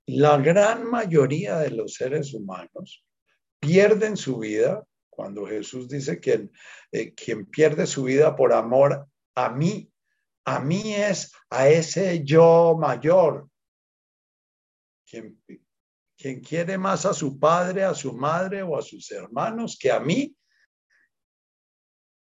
[0.07, 3.05] La gran mayoría de los seres humanos
[3.61, 6.51] pierden su vida cuando Jesús dice que
[6.93, 9.91] eh, quien pierde su vida por amor a mí
[10.49, 13.51] a mí es a ese yo mayor.
[15.07, 15.39] Quien,
[16.19, 20.01] quien quiere más a su padre, a su madre o a sus hermanos que a
[20.01, 20.37] mí,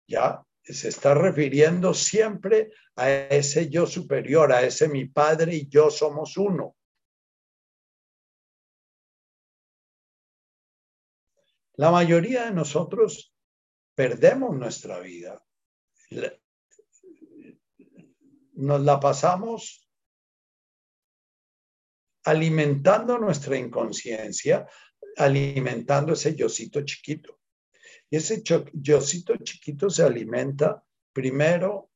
[0.06, 5.90] ya se está refiriendo siempre a ese yo superior, a ese mi padre y yo
[5.90, 6.76] somos uno.
[11.74, 13.34] La mayoría de nosotros
[13.94, 15.44] perdemos nuestra vida
[18.58, 19.87] nos la pasamos
[22.28, 24.66] alimentando nuestra inconsciencia,
[25.16, 27.40] alimentando ese yocito chiquito.
[28.10, 28.42] Y ese
[28.74, 31.90] yocito chiquito se alimenta primero,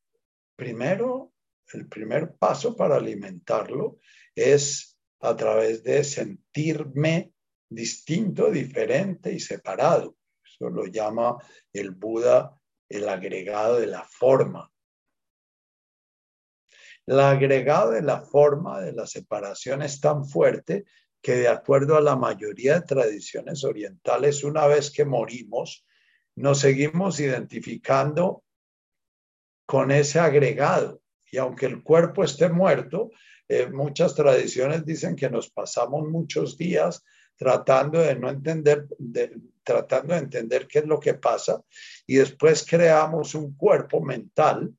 [0.57, 1.35] primero,
[1.75, 3.99] el primer paso para alimentarlo
[4.35, 7.33] es a través de sentirme
[7.69, 10.17] distinto, diferente y separado.
[10.43, 11.37] Eso lo llama
[11.75, 12.59] el Buda
[12.89, 14.72] el agregado de la forma.
[17.07, 20.85] La agregado de la forma de la separación es tan fuerte
[21.21, 25.85] que de acuerdo a la mayoría de tradiciones orientales, una vez que morimos,
[26.37, 28.45] nos seguimos identificando
[29.67, 31.01] con ese agregado.
[31.31, 33.11] Y aunque el cuerpo esté muerto,
[33.49, 37.05] eh, muchas tradiciones dicen que nos pasamos muchos días
[37.37, 38.87] tratando de no entender,
[39.63, 41.63] tratando de entender qué es lo que pasa
[42.07, 44.73] y después creamos un cuerpo mental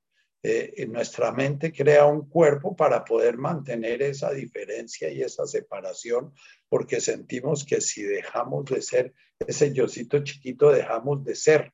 [0.46, 6.34] eh, nuestra mente crea un cuerpo para poder mantener esa diferencia y esa separación,
[6.68, 11.74] porque sentimos que si dejamos de ser ese yocito chiquito, dejamos de ser,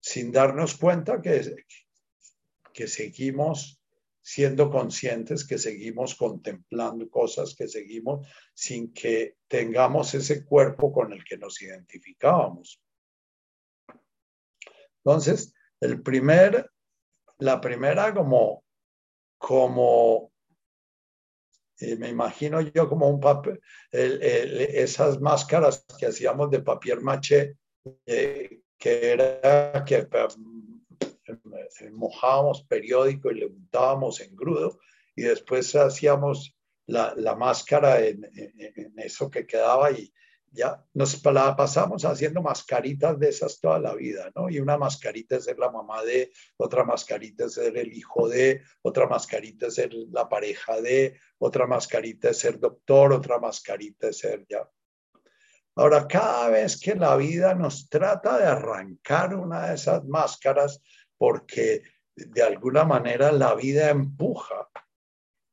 [0.00, 1.64] sin darnos cuenta que,
[2.74, 3.80] que seguimos
[4.20, 11.24] siendo conscientes, que seguimos contemplando cosas, que seguimos sin que tengamos ese cuerpo con el
[11.24, 12.82] que nos identificábamos.
[14.98, 16.70] Entonces, el primer
[17.38, 18.64] la primera como,
[19.38, 20.32] como
[21.80, 23.60] eh, me imagino yo como un papel,
[23.90, 27.56] esas máscaras que hacíamos de papel maché,
[28.06, 30.08] eh, que era que
[31.26, 34.78] eh, mojábamos periódico y le untábamos en grudo
[35.16, 36.54] y después hacíamos
[36.86, 38.24] la, máscara en,
[38.96, 40.12] eso que quedaba y,
[40.54, 44.48] ya nos pasamos haciendo mascaritas de esas toda la vida, ¿no?
[44.48, 48.62] Y una mascarita es ser la mamá de, otra mascarita es ser el hijo de,
[48.82, 54.18] otra mascarita es ser la pareja de, otra mascarita es ser doctor, otra mascarita es
[54.18, 54.68] ser ya.
[55.76, 60.80] Ahora, cada vez que la vida nos trata de arrancar una de esas máscaras,
[61.18, 61.82] porque
[62.14, 64.68] de alguna manera la vida empuja,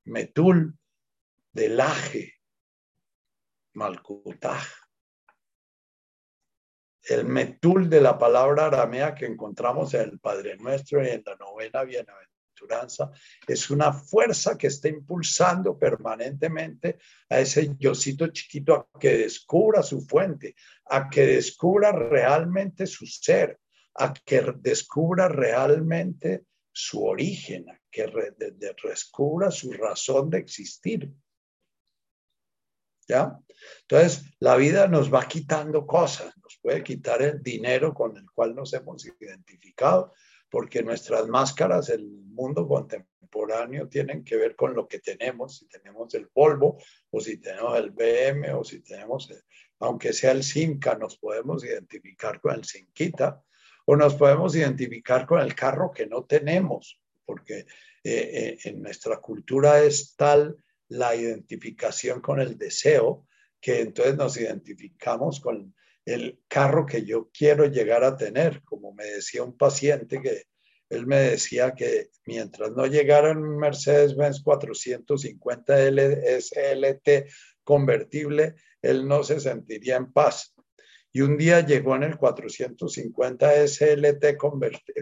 [0.06, 0.78] metul,
[1.52, 2.36] delaje,
[3.74, 4.64] malcutaj,
[7.04, 11.36] el metul de la palabra aramea que encontramos en el Padre Nuestro y en la
[11.36, 12.32] novena bienaventuranza
[13.48, 17.00] es una fuerza que está impulsando permanentemente
[17.30, 23.60] a ese yocito chiquito a que descubra su fuente, a que descubra realmente su ser,
[23.96, 28.12] a que descubra realmente su origen, a que
[28.84, 31.12] descubra su razón de existir.
[33.12, 33.38] ¿Ya?
[33.82, 38.56] Entonces, la vida nos va quitando cosas, nos puede quitar el dinero con el cual
[38.56, 40.14] nos hemos identificado,
[40.50, 46.14] porque nuestras máscaras, el mundo contemporáneo, tienen que ver con lo que tenemos, si tenemos
[46.14, 46.78] el polvo,
[47.10, 49.30] o si tenemos el BM, o si tenemos,
[49.80, 53.44] aunque sea el Simca, nos podemos identificar con el Sinquita,
[53.88, 57.66] o nos podemos identificar con el carro que no tenemos, porque eh,
[58.06, 60.56] eh, en nuestra cultura es tal
[60.92, 63.26] la identificación con el deseo
[63.62, 65.74] que entonces nos identificamos con
[66.04, 68.62] el carro que yo quiero llegar a tener.
[68.64, 70.48] Como me decía un paciente que
[70.90, 75.78] él me decía que mientras no llegara un Mercedes-Benz 450
[76.42, 77.30] SLT
[77.64, 80.54] convertible, él no se sentiría en paz.
[81.14, 84.38] Y un día llegó en el 450 SLT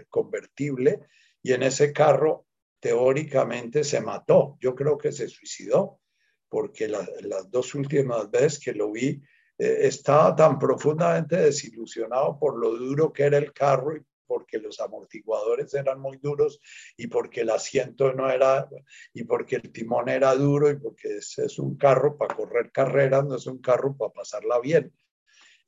[0.08, 1.00] convertible
[1.42, 2.46] y en ese carro
[2.80, 4.56] teóricamente se mató.
[4.60, 6.00] Yo creo que se suicidó
[6.48, 9.22] porque las dos últimas veces que lo vi
[9.58, 14.80] eh, estaba tan profundamente desilusionado por lo duro que era el carro y porque los
[14.80, 16.60] amortiguadores eran muy duros
[16.96, 18.68] y porque el asiento no era,
[19.12, 23.24] y porque el timón era duro y porque es, es un carro para correr carreras,
[23.24, 24.92] no es un carro para pasarla bien.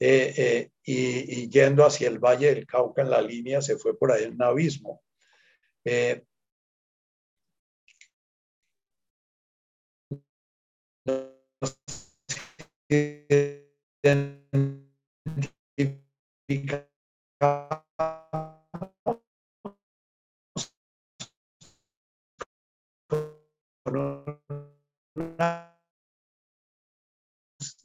[0.05, 4.11] Eh, eh, y, yendo hacia el Valle del Cauca en la línea se fue por
[4.11, 5.01] ahí en un abismo.
[5.85, 6.25] Eh,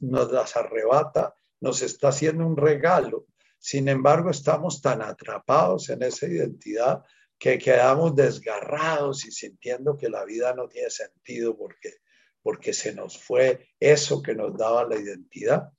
[0.00, 3.26] nos las arrebata, nos está haciendo un regalo.
[3.58, 7.02] Sin embargo, estamos tan atrapados en esa identidad
[7.38, 11.94] que quedamos desgarrados y sintiendo que la vida no tiene sentido porque,
[12.42, 15.70] porque se nos fue eso que nos daba la identidad.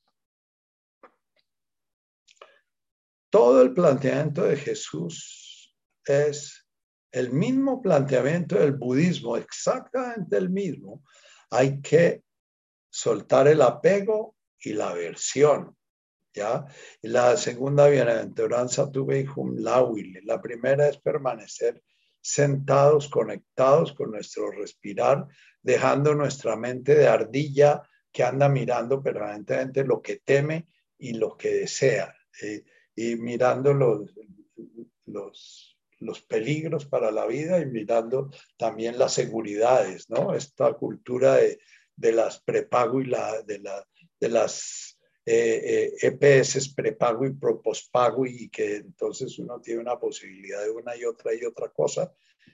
[3.30, 6.68] Todo el planteamiento de Jesús es
[7.12, 11.04] el mismo planteamiento del budismo, exactamente el mismo.
[11.52, 12.24] Hay que
[12.90, 15.76] soltar el apego y la aversión.
[16.34, 16.66] ¿ya?
[17.02, 20.22] la segunda bienaventuranza tuve un lauile.
[20.24, 21.82] La primera es permanecer
[22.22, 25.28] sentados, conectados con nuestro respirar,
[25.62, 30.68] dejando nuestra mente de ardilla que anda mirando permanentemente lo que teme
[30.98, 32.64] y lo que desea, eh,
[32.96, 34.12] y mirando los,
[35.06, 40.34] los, los, peligros para la vida y mirando también las seguridades, ¿no?
[40.34, 41.60] Esta cultura de,
[41.96, 43.86] de las prepago y la, de, la,
[44.20, 50.00] de las eh, EPS eh, e prepago y pospago y que entonces uno tiene una
[50.00, 52.12] posibilidad de una y otra y otra cosa.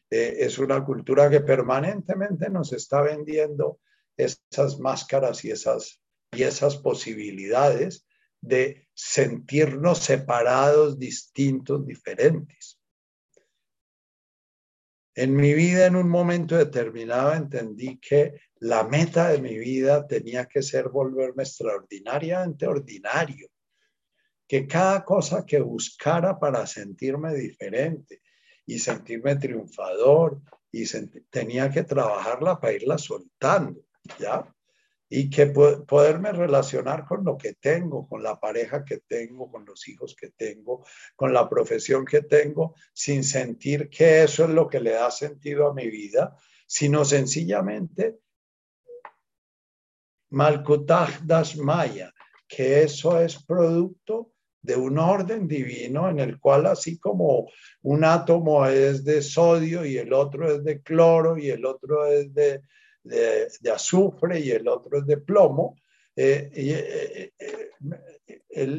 [0.09, 3.79] Eh, es una cultura que permanentemente nos está vendiendo
[4.17, 6.01] esas máscaras y esas,
[6.31, 8.05] y esas posibilidades
[8.41, 12.74] de sentirnos separados, distintos, diferentes.
[15.15, 20.45] En mi vida, en un momento determinado, entendí que la meta de mi vida tenía
[20.45, 23.49] que ser volverme extraordinariamente ordinario,
[24.47, 28.21] que cada cosa que buscara para sentirme diferente
[28.65, 30.41] y sentirme triunfador,
[30.71, 30.85] y
[31.29, 33.81] tenía que trabajarla para irla soltando,
[34.19, 34.54] ¿ya?
[35.09, 39.87] Y que poderme relacionar con lo que tengo, con la pareja que tengo, con los
[39.87, 40.85] hijos que tengo,
[41.15, 45.67] con la profesión que tengo, sin sentir que eso es lo que le da sentido
[45.67, 46.35] a mi vida,
[46.65, 48.17] sino sencillamente
[50.31, 52.11] Malkutaj Das Maya,
[52.47, 54.31] que eso es producto
[54.61, 57.47] de un orden divino en el cual así como
[57.83, 62.33] un átomo es de sodio y el otro es de cloro y el otro es
[62.33, 62.61] de
[63.05, 65.77] de, azufre y el otro es de plomo.
[66.15, 67.71] Eh, eh, eh,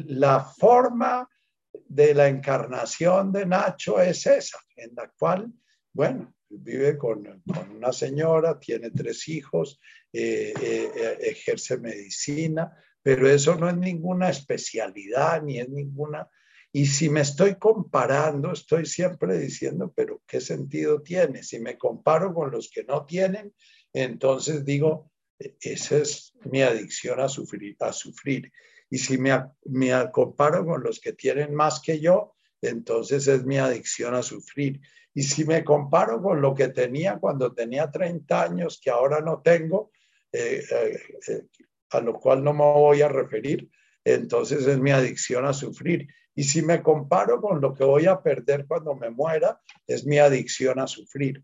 [0.07, 1.29] la forma
[1.71, 5.51] de la encarnación de Nacho es esa, en la cual,
[5.93, 7.43] bueno, vive con,
[7.75, 9.79] una señora, tiene tres hijos,
[10.11, 16.27] ejerce medicina, pero eso no es ninguna especialidad ni es ninguna...
[16.73, 21.41] Y si me estoy comparando, estoy siempre diciendo, pero ¿qué sentido tiene?
[21.43, 23.53] Si me comparo con los que no tienen,
[23.93, 28.51] entonces digo, esa es mi adicción a sufrir.
[28.89, 29.31] Y si me,
[29.65, 34.81] me comparo con los que tienen más que yo, entonces es mi adicción a sufrir.
[35.13, 39.41] Y si me comparo con lo que tenía cuando tenía 30 años, que ahora no
[39.41, 39.91] tengo,
[40.31, 41.45] eh, eh, eh,
[41.89, 43.69] a lo cual no me voy a referir,
[44.03, 46.07] entonces es mi adicción a sufrir.
[46.35, 50.19] Y si me comparo con lo que voy a perder cuando me muera, es mi
[50.19, 51.43] adicción a sufrir.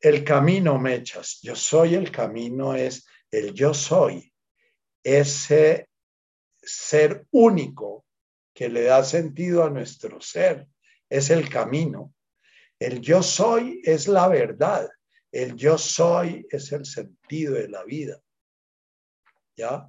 [0.00, 4.32] El camino, mechas, yo soy el camino, es el yo soy,
[5.02, 5.88] ese
[6.62, 8.06] ser único
[8.54, 10.66] que le da sentido a nuestro ser,
[11.08, 12.14] es el camino.
[12.78, 14.88] El yo soy es la verdad,
[15.30, 18.20] el yo soy es el sentido de la vida.
[19.56, 19.86] ¿Ya?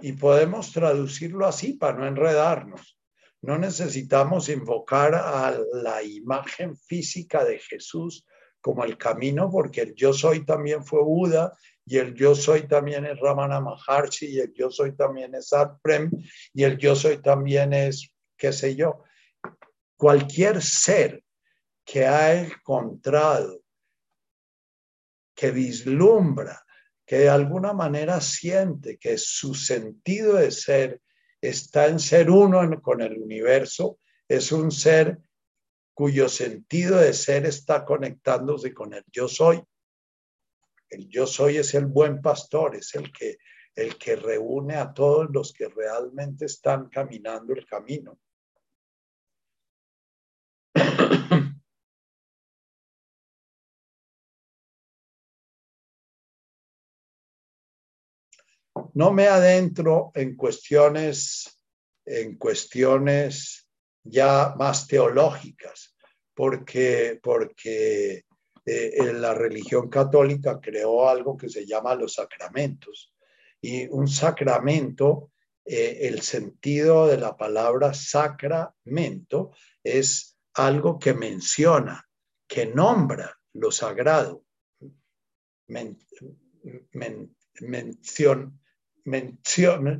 [0.00, 2.98] Y podemos traducirlo así para no enredarnos.
[3.42, 8.26] No necesitamos invocar a la imagen física de Jesús
[8.66, 13.06] como el camino, porque el yo soy también fue Buda, y el yo soy también
[13.06, 15.50] es Ramana Maharshi, y el yo soy también es
[15.80, 16.10] Prem
[16.52, 19.04] y el yo soy también es, qué sé yo,
[19.96, 21.22] cualquier ser
[21.84, 23.60] que ha encontrado,
[25.32, 26.60] que vislumbra
[27.06, 31.00] que de alguna manera siente que su sentido de ser
[31.40, 35.20] está en ser uno con el universo, es un ser
[35.96, 39.64] cuyo sentido de ser está conectándose con el yo soy.
[40.90, 43.38] El yo soy es el buen pastor, es el que,
[43.74, 48.18] el que reúne a todos los que realmente están caminando el camino.
[58.92, 61.58] No me adentro en cuestiones,
[62.04, 63.65] en cuestiones
[64.08, 65.96] ya más teológicas,
[66.34, 68.24] porque, porque
[68.64, 73.14] eh, la religión católica creó algo que se llama los sacramentos.
[73.60, 75.30] Y un sacramento,
[75.64, 79.52] eh, el sentido de la palabra sacramento
[79.82, 82.04] es algo que menciona,
[82.48, 84.44] que nombra lo sagrado.
[87.60, 88.60] mención,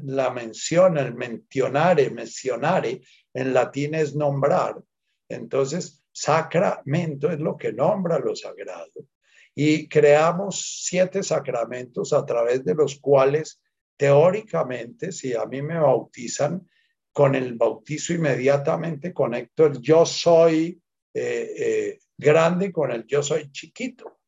[0.04, 3.00] la mención, el mencionare, mencionare,
[3.36, 4.82] en latín es nombrar.
[5.28, 9.06] Entonces, sacramento es lo que nombra lo sagrado.
[9.54, 13.60] Y creamos siete sacramentos a través de los cuales,
[13.96, 16.66] teóricamente, si a mí me bautizan,
[17.12, 20.78] con el bautizo inmediatamente conecto el yo soy
[21.14, 24.18] eh, eh, grande con el yo soy chiquito.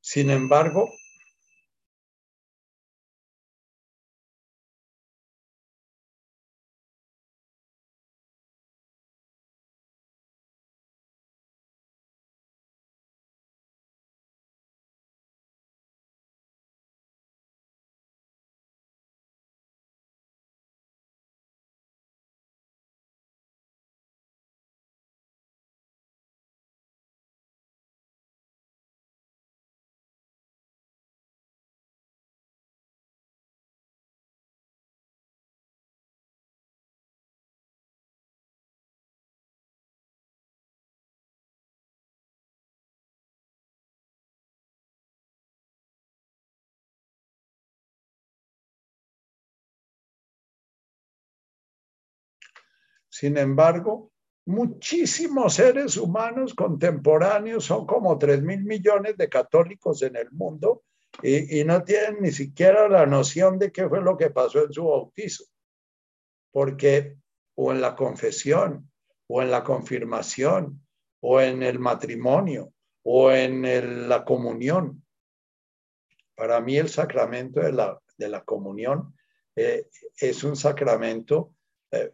[0.00, 0.90] Sin embargo,
[53.18, 54.12] Sin embargo,
[54.46, 60.84] muchísimos seres humanos contemporáneos, son como 3 mil millones de católicos en el mundo
[61.20, 64.84] y, no tienen ni siquiera la noción de qué fue lo que pasó en su
[64.84, 65.46] bautizo.
[66.52, 67.16] Porque
[67.56, 68.88] o en la confesión,
[69.26, 70.86] o en la confirmación,
[71.20, 75.04] o en el matrimonio, o en la comunión.
[76.36, 79.16] Para mí el sacramento de la, de la comunión
[79.56, 79.88] eh,
[80.20, 81.56] es un sacramento
[81.90, 82.12] eh,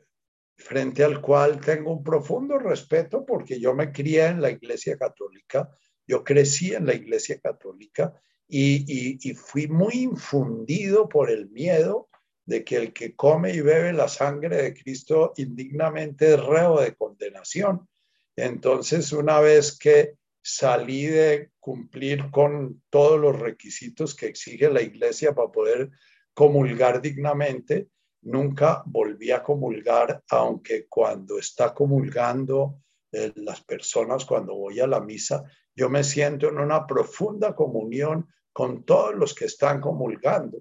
[0.57, 5.68] frente al cual tengo un profundo respeto porque yo me crié en la Iglesia Católica,
[6.07, 8.14] yo crecí en la Iglesia Católica
[8.46, 12.09] y, fui muy infundido por el miedo
[12.44, 16.94] de que el que come y bebe la sangre de Cristo indignamente es reo de
[16.94, 17.88] condenación.
[18.36, 25.34] Entonces, una vez que salí de cumplir con todos los requisitos que exige la iglesia
[25.34, 25.90] para poder
[26.34, 27.88] comulgar dignamente,
[28.24, 32.80] nunca volví a comulgar, aunque cuando está comulgando
[33.12, 35.44] eh, las personas, cuando voy a la misa,
[35.74, 40.58] yo me siento en una profunda comunión con todos los que están comulgando.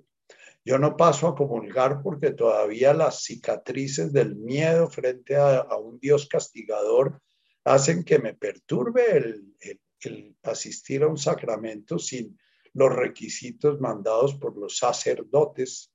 [0.65, 6.27] Yo no paso a comulgar porque todavía las cicatrices del miedo frente a, un Dios
[6.27, 7.21] castigador
[7.65, 9.55] hacen que me perturbe el,
[10.01, 12.37] el asistir a un sacramento sin
[12.73, 15.91] los requisitos mandados por los sacerdotes.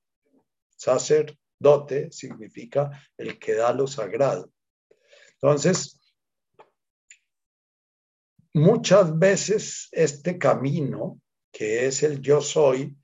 [0.77, 4.53] Sacer, Dote significa el que da lo sagrado.
[5.35, 6.01] Entonces,
[8.55, 11.21] muchas veces este camino,
[11.53, 12.97] que es el yo soy,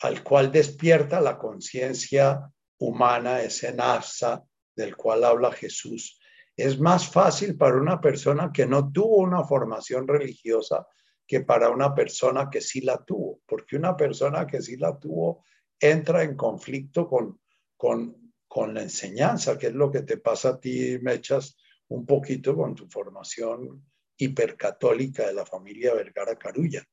[0.00, 4.42] al cual despierta la conciencia humana, ese nasa
[4.74, 6.18] del cual habla Jesús,
[6.56, 10.86] es más fácil para una persona que no tuvo una formación religiosa
[11.26, 15.44] que para una persona que sí la tuvo, porque una persona que sí la tuvo
[15.80, 17.40] entra en conflicto con,
[17.76, 21.56] con, con la enseñanza, que es lo que te pasa a ti, me echas
[21.88, 23.84] un poquito con tu formación
[24.16, 26.84] hipercatólica de la familia Vergara Carulla.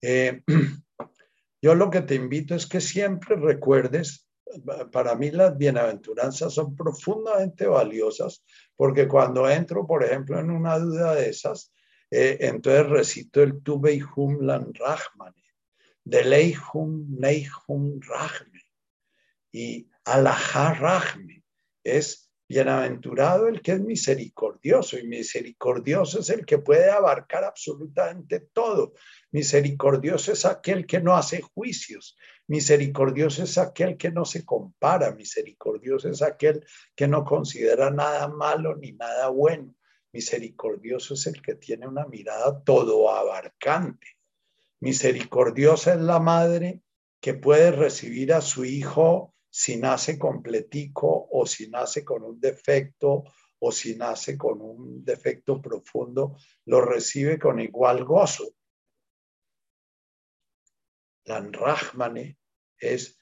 [0.00, 0.42] Eh,
[1.62, 4.28] yo lo que te invito es que siempre recuerdes,
[4.92, 8.44] para mí las bienaventuranzas son profundamente valiosas,
[8.76, 11.72] porque cuando entro, por ejemplo, en una duda de esas,
[12.10, 15.34] eh, entonces recito el Tube Hum Lan Rahman,
[16.08, 18.00] de Leihum Neihum
[19.52, 21.44] y Alahá Rahme.
[21.84, 28.94] Es Bienaventurado el que es misericordioso y misericordioso es el que puede abarcar absolutamente todo.
[29.32, 32.16] Misericordioso es aquel que no hace juicios.
[32.46, 35.10] Misericordioso es aquel que no se compara.
[35.10, 36.64] Misericordioso es aquel
[36.96, 39.76] que no considera nada malo ni nada bueno.
[40.14, 44.17] Misericordioso es el que tiene una mirada todo abarcante.
[44.80, 46.82] Misericordiosa es la madre
[47.20, 53.24] que puede recibir a su hijo si nace completico o si nace con un defecto
[53.60, 58.54] o si nace con un defecto profundo, lo recibe con igual gozo.
[61.24, 62.38] La Rahmane
[62.78, 63.18] es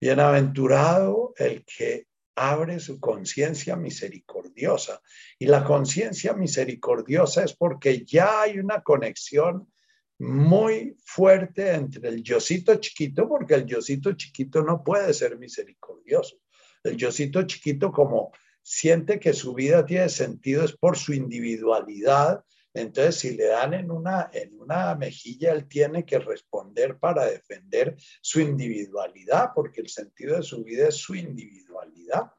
[0.00, 5.00] bienaventurado el que abre su conciencia misericordiosa.
[5.38, 9.72] Y la conciencia misericordiosa es porque ya hay una conexión
[10.18, 16.36] muy fuerte entre el yosito chiquito, porque el yosito chiquito no puede ser misericordioso.
[16.82, 22.44] El yosito chiquito como siente que su vida tiene sentido es por su individualidad.
[22.74, 27.96] Entonces, si le dan en una, en una mejilla, él tiene que responder para defender
[28.20, 32.32] su individualidad, porque el sentido de su vida es su individualidad.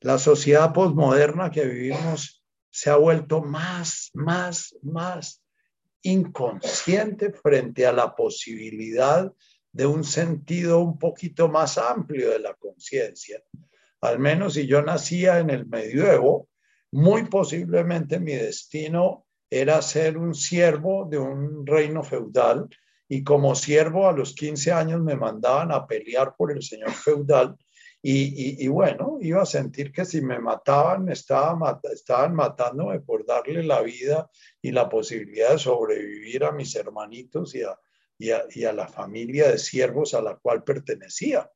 [0.00, 2.41] La sociedad posmoderna que vivimos
[2.72, 5.42] se ha vuelto más, más, más
[6.00, 9.30] inconsciente frente a la posibilidad
[9.70, 13.42] de un sentido un poquito más amplio de la conciencia.
[14.00, 16.48] Al menos si yo nacía en el medioevo,
[16.90, 22.68] muy posiblemente mi destino era ser un siervo de un reino feudal
[23.06, 27.54] y como siervo a los 15 años me mandaban a pelear por el señor feudal
[28.04, 33.80] y, bueno, iba a sentir que si me mataban, estaba, estaban matándome por darle la
[33.80, 34.28] vida
[34.60, 37.78] y la posibilidad de sobrevivir a mis hermanitos y a,
[38.18, 41.48] y a, la familia de siervos a la cual pertenecía.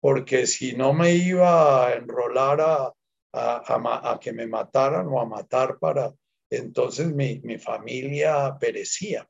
[0.00, 2.94] Porque si no me iba a enrolar a,
[3.34, 6.14] a, que me mataran o a matar para,
[6.48, 9.28] entonces mi, mi familia perecía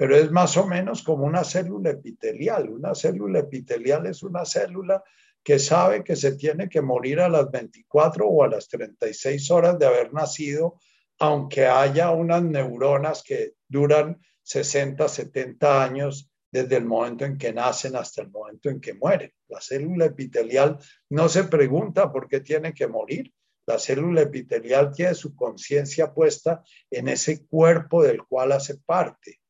[0.00, 2.70] pero es más o menos como una célula epitelial.
[2.70, 5.04] Una célula epitelial es una célula
[5.42, 9.78] que sabe que se tiene que morir a las 24 o a las 36 horas
[9.78, 10.78] de haber nacido,
[11.18, 17.96] aunque haya unas neuronas que duran 60, 70 años desde el momento en que nacen
[17.96, 19.32] hasta el momento en que mueren.
[19.48, 20.78] La célula epitelial
[21.08, 23.32] no se pregunta por qué tiene que morir.
[23.66, 29.40] La célula epitelial tiene su conciencia puesta en ese cuerpo del cual hace parte.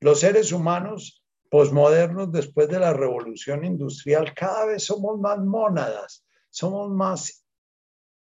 [0.00, 1.21] Los seres humanos
[1.52, 7.44] posmodernos después de la revolución industrial, cada vez somos más mónadas, somos más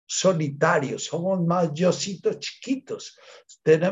[0.05, 3.19] solitarios, somos más yositos chiquitos,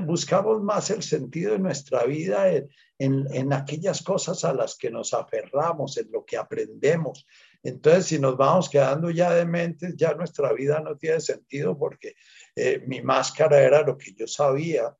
[0.05, 5.13] buscamos más el sentido de nuestra vida en, en, aquellas cosas a las que nos
[5.13, 7.27] aferramos, en lo que aprendemos.
[7.61, 12.15] Entonces, si nos vamos quedando ya de mentes, ya nuestra vida no tiene sentido porque
[12.55, 14.95] eh, mi máscara era lo que yo sabía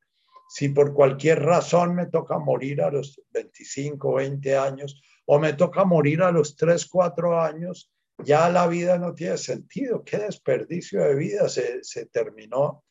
[0.48, 5.86] si por cualquier razón me toca morir a los 25, 20 años o me toca
[5.86, 10.04] morir a los 3, 4 años, ya la vida no tiene sentido.
[10.04, 12.84] Qué desperdicio de vida se, se terminó.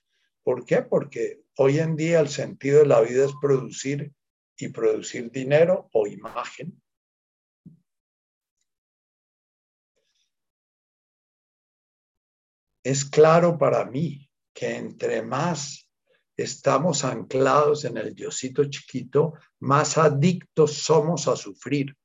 [0.43, 0.83] ¿Por qué?
[0.83, 4.13] Porque hoy en día el sentido de la vida es producir
[4.59, 6.81] y producir dinero o imagen.
[12.83, 15.84] Es claro para mí que entre más
[16.37, 21.97] estamos anclados en el diosito chiquito, más adictos somos a sufrir.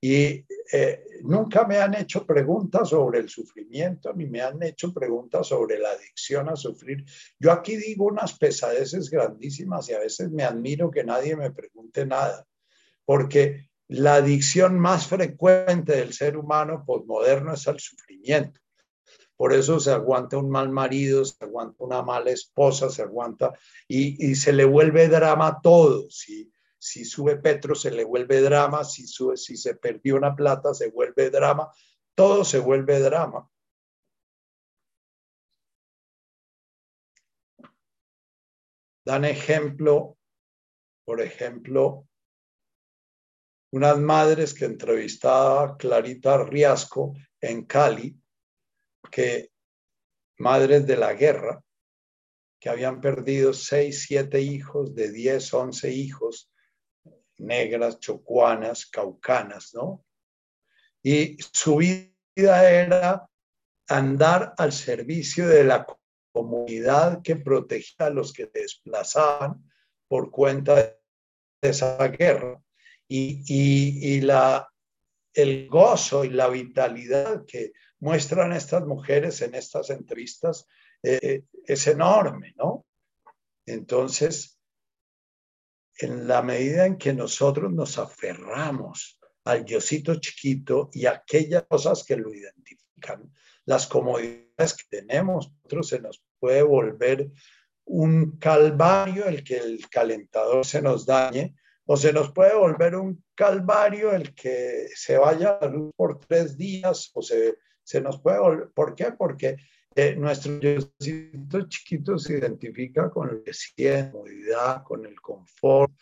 [0.00, 5.46] Y eh, nunca me han hecho preguntas sobre el sufrimiento, ni me han hecho preguntas
[5.46, 7.04] sobre la adicción a sufrir.
[7.38, 12.04] Yo aquí digo unas pesadeces grandísimas y a veces me admiro que nadie me pregunte
[12.04, 12.46] nada,
[13.06, 18.60] porque la adicción más frecuente del ser humano postmoderno es al sufrimiento.
[19.36, 23.52] Por eso se aguanta un mal marido, se aguanta una mala esposa, se aguanta
[23.88, 26.08] y, se le vuelve drama todo.
[26.10, 28.84] Si, si sube Petro, se le vuelve drama.
[28.84, 31.68] Si, sube, si se perdió una plata, se vuelve drama.
[32.14, 33.48] Todo se vuelve drama.
[39.04, 40.16] Dan ejemplo,
[41.04, 42.06] por ejemplo,
[43.72, 48.16] unas madres que entrevistaba Clarita Riasco en Cali,
[49.14, 49.52] que
[50.38, 51.62] madres de la guerra,
[52.58, 56.50] que habían perdido seis, siete hijos, de diez, once hijos,
[57.38, 60.04] negras, chocuanas, caucanas, ¿no?
[61.00, 63.30] Y su vida era
[63.86, 65.86] andar al servicio de la
[66.32, 69.70] comunidad que protegía a los que desplazaban
[70.08, 70.98] por cuenta de
[71.62, 72.60] esa guerra.
[73.06, 74.68] Y, y, y la,
[75.34, 77.72] el gozo y la vitalidad que
[78.04, 80.66] muestran estas mujeres en estas entrevistas
[81.02, 82.84] eh, es enorme, ¿no?
[83.64, 84.58] Entonces,
[85.96, 92.16] en la medida en que nosotros nos aferramos al diosito chiquito y aquellas cosas que
[92.16, 93.32] lo identifican,
[93.64, 97.30] las comodidades que tenemos, nosotros se nos puede volver
[97.86, 101.54] un calvario el que el calentador se nos dañe,
[101.86, 106.20] o se nos puede volver un calvario el que se vaya a la luz por
[106.20, 108.70] tres días, o se, se nos puede volver.
[108.70, 109.12] ¿Por qué?
[109.12, 109.56] Porque
[109.94, 115.92] eh, nuestro diosito chiquito se identifica con el siente, comodidad, con el confort,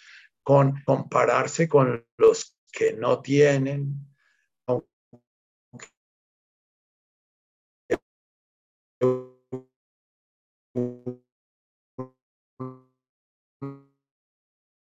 [0.42, 4.06] con compararse con los que no tienen.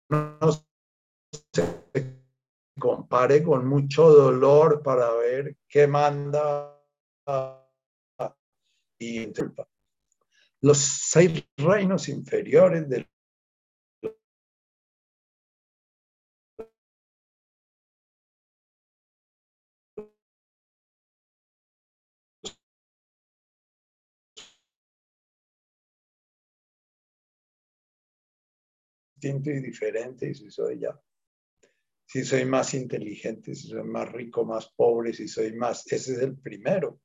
[0.10, 0.52] No
[1.54, 2.22] se
[2.80, 6.77] compare con mucho dolor para ver qué manda
[9.00, 9.34] y
[10.62, 13.08] los seis reinos inferiores del
[29.16, 31.00] distinto y diferente y si soy ya.
[32.06, 36.20] Si soy más inteligente, si soy más rico, más pobre, si soy más, ese es
[36.20, 37.02] el primero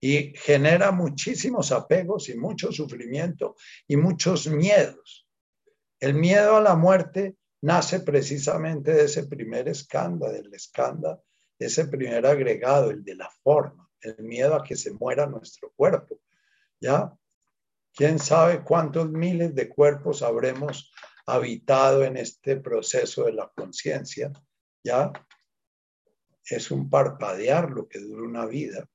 [0.00, 5.26] y genera muchísimos apegos y mucho sufrimiento y muchos miedos.
[6.00, 11.24] El miedo a la muerte nace precisamente de ese primer escándalo, del escándalo,
[11.58, 15.72] de ese primer agregado, el de la forma, el miedo a que se muera nuestro
[15.74, 16.20] cuerpo.
[16.80, 17.12] ¿Ya?
[17.92, 20.92] ¿Quién sabe cuántos miles de cuerpos habremos
[21.26, 24.32] habitado en este proceso de la conciencia?
[24.84, 25.12] ¿Ya?
[26.44, 28.88] Es un parpadear lo que dura una vida.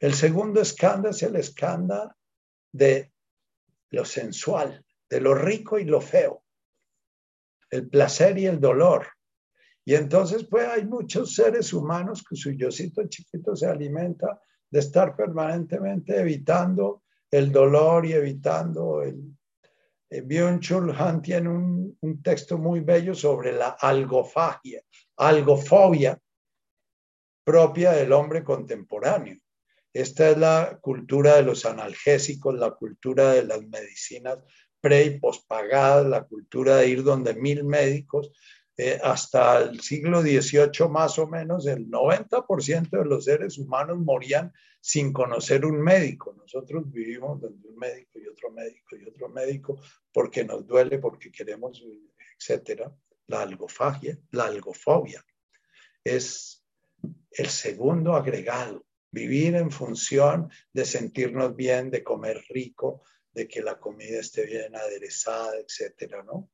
[0.00, 2.14] El segundo escándalo es el escándalo
[2.72, 3.12] de
[3.90, 6.44] lo sensual, de lo rico y lo feo,
[7.70, 9.06] el placer y el dolor.
[9.84, 14.40] Y entonces, pues hay muchos seres humanos que su yocito chiquito se alimenta
[14.70, 19.36] de estar permanentemente evitando el dolor y evitando el...
[20.10, 24.82] Eh, Byung-Chul Han tiene un, un texto muy bello sobre la algofagia,
[25.16, 26.18] algofobia
[27.44, 29.38] propia del hombre contemporáneo.
[29.94, 34.38] Esta es la cultura de los analgésicos, la cultura de las medicinas
[34.80, 38.32] pre y pospagadas, la cultura de ir donde mil médicos.
[38.76, 44.52] Eh, hasta el siglo XVIII más o menos, el 90% de los seres humanos morían
[44.80, 46.34] sin conocer un médico.
[46.36, 49.80] Nosotros vivimos donde un médico y otro médico y otro médico
[50.12, 51.84] porque nos duele, porque queremos,
[52.36, 52.92] etcétera.
[53.28, 55.24] La algofagia, la algofobia
[56.02, 56.66] es
[57.30, 58.84] el segundo agregado
[59.14, 63.02] vivir en función de sentirnos bien, de comer rico,
[63.32, 66.50] de que la comida esté bien aderezada, etcétera, ¿no?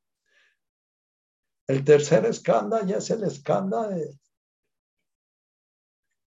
[1.66, 4.18] El tercer escándalo ya es el escándalo de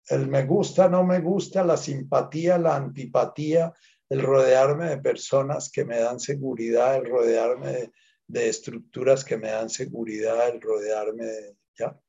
[0.10, 3.72] el me gusta, no me gusta, la simpatía, la antipatía,
[4.10, 7.92] el rodearme de personas que me dan seguridad, el rodearme
[8.26, 12.00] de, estructuras que me dan seguridad, el rodearme de, ¿ya?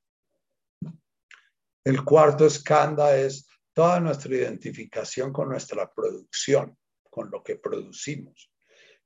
[1.85, 3.47] El cuarto escándalo es
[3.81, 6.77] toda nuestra identificación con nuestra producción,
[7.09, 8.53] con lo que producimos.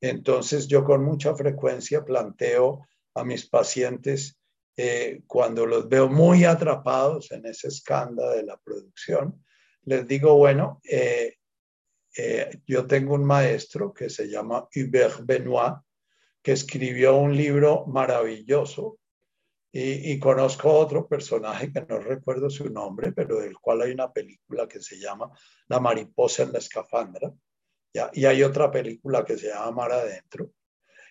[0.01, 2.84] Entonces yo con mucha frecuencia planteo
[3.14, 4.36] a mis pacientes
[4.76, 9.44] eh, cuando los veo muy atrapados en ese escándalo de la producción,
[9.84, 11.36] les digo, bueno, eh,
[12.16, 15.76] eh, yo tengo un maestro que se llama Hubert Benoit,
[16.42, 18.98] que escribió un libro maravilloso
[19.76, 24.68] y, conozco otro personaje que no recuerdo su nombre, pero del cual hay una película
[24.68, 25.32] que se llama
[25.66, 27.32] La mariposa en la escafandra.
[28.12, 30.52] Y hay otra película que se llama Mar Adentro,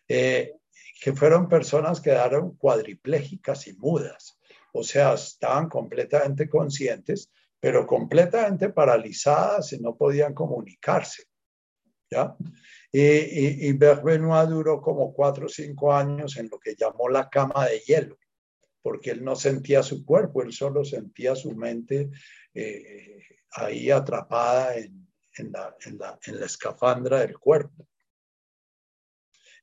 [0.07, 0.53] eh,
[1.01, 4.39] que fueron personas que quedaron cuadriplégicas y mudas.
[4.71, 7.29] O sea, estaban completamente conscientes,
[7.59, 11.25] pero completamente paralizadas y no podían comunicarse.
[12.09, 12.33] ¿ya?
[12.93, 17.29] Y, y, y Benoit duró como cuatro o cinco años en lo que llamó la
[17.29, 18.17] cama de hielo
[18.83, 22.11] porque él no sentía su cuerpo, él solo sentía su mente
[22.53, 25.07] eh, ahí atrapada en,
[25.51, 27.87] la, escafandra del cuerpo.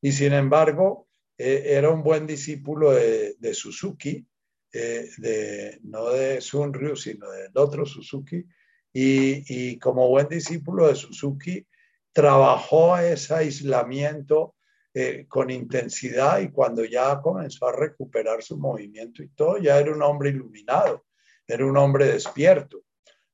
[0.00, 4.26] Y sin embargo, eh, era un buen discípulo de, Suzuki,
[4.72, 8.44] eh, de, no de Sunryu, sino del otro Suzuki,
[8.92, 11.64] y como buen discípulo de Suzuki,
[12.12, 14.56] trabajó ese aislamiento
[14.92, 19.92] eh, con intensidad y cuando ya comenzó a recuperar su movimiento y todo, ya era
[19.92, 21.06] un hombre iluminado,
[21.46, 22.84] era un hombre despierto.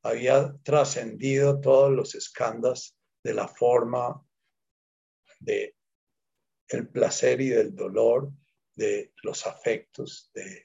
[0.03, 4.23] había trascendido todos los escándalos de la forma
[5.41, 5.75] de
[6.69, 8.31] el placer y del dolor,
[8.75, 10.65] de los afectos, de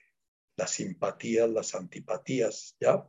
[0.58, 3.06] las simpatías, las antipatías, ¿ya?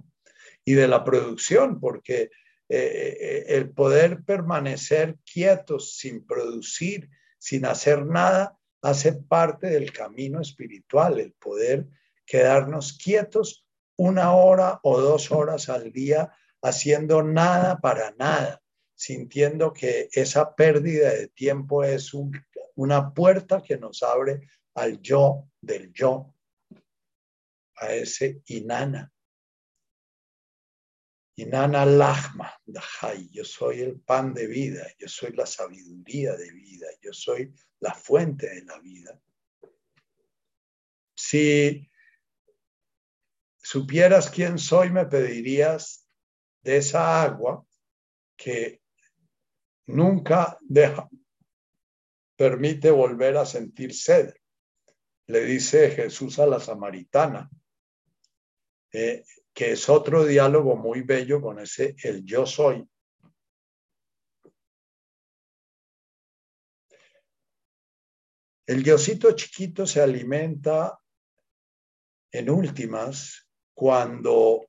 [0.64, 2.30] Y de la producción, porque
[2.68, 7.10] eh, eh, el poder permanecer quietos sin producir,
[7.42, 11.88] sin hacer nada, hace parte del camino espiritual, el poder
[12.24, 13.66] quedarnos quietos
[13.96, 16.32] una hora o dos horas al día
[16.62, 18.62] haciendo nada para nada,
[18.94, 22.12] sintiendo que esa pérdida de tiempo es
[22.76, 26.32] una puerta que nos abre al yo del yo,
[27.74, 29.11] a ese inana.
[31.36, 36.86] Inana Lachma, Dahai, yo soy el pan de vida, yo soy la sabiduría de vida,
[37.00, 39.18] yo soy la fuente de la vida.
[41.14, 41.90] Si
[43.56, 46.06] supieras quién soy, me pedirías
[46.62, 47.66] de esa agua
[48.36, 48.82] que
[49.86, 51.08] nunca deja,
[52.36, 54.34] permite volver a sentir sed.
[55.28, 57.48] Le dice Jesús a la samaritana,
[58.92, 62.88] eh, que es otro diálogo muy bello con ese el yo soy.
[68.66, 70.98] El diosito chiquito se alimenta
[72.30, 74.66] en últimas cuando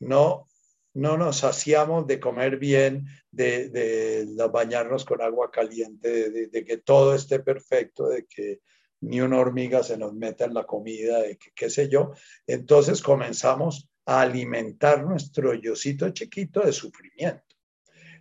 [0.00, 0.46] no,
[0.94, 7.14] no nos hacíamos de comer bien, de, de, bañarnos con agua caliente, de, que todo
[7.14, 8.60] esté perfecto, de que
[9.00, 12.12] ni una hormiga se nos meta en la comida, de qué sé yo.
[12.46, 17.44] Entonces comenzamos a alimentar nuestro yocito chiquito de sufrimiento.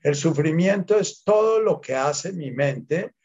[0.03, 3.15] El sufrimiento es todo lo que hace mi mente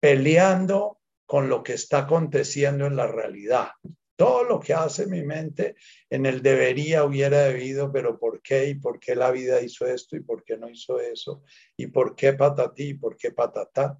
[0.00, 3.68] peleando con lo que está aconteciendo en la realidad.
[4.16, 5.76] Todo lo que hace mi mente
[6.10, 8.68] en el debería, hubiera debido, pero ¿por qué?
[8.68, 10.16] ¿Y por qué la vida hizo esto?
[10.16, 11.42] ¿Y por qué no hizo eso?
[11.76, 12.90] ¿Y por qué patatí?
[12.90, 13.98] ¿Y por qué patatá?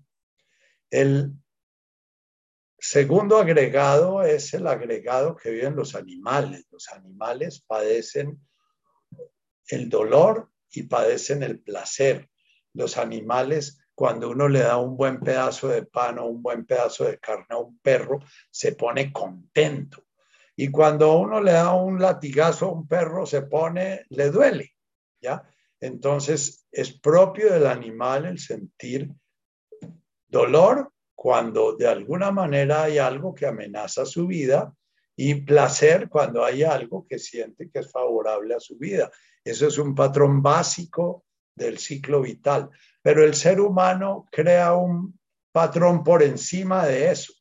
[0.90, 1.32] El
[2.82, 6.66] segundo agregado es el agregado que viven los animales.
[6.70, 8.40] Los animales padecen
[9.68, 12.28] el dolor y padecen el placer.
[12.74, 17.04] Los animales cuando uno le da un buen pedazo de pan o un buen pedazo
[17.04, 18.18] de carne a un perro,
[18.50, 20.04] se pone contento.
[20.56, 24.74] Y cuando uno le da un latigazo a un perro, se pone, le duele,
[25.20, 25.48] ¿ya?
[25.78, 29.09] Entonces, es propio del animal el sentir
[30.26, 30.91] dolor
[31.22, 34.74] cuando de alguna manera hay algo que amenaza su vida
[35.14, 39.08] y placer cuando hay algo que siente que es favorable a su vida.
[39.44, 41.24] Eso es un patrón básico
[41.54, 42.70] del ciclo vital.
[43.00, 45.16] Pero el ser humano crea un
[45.52, 47.32] patrón por encima de eso,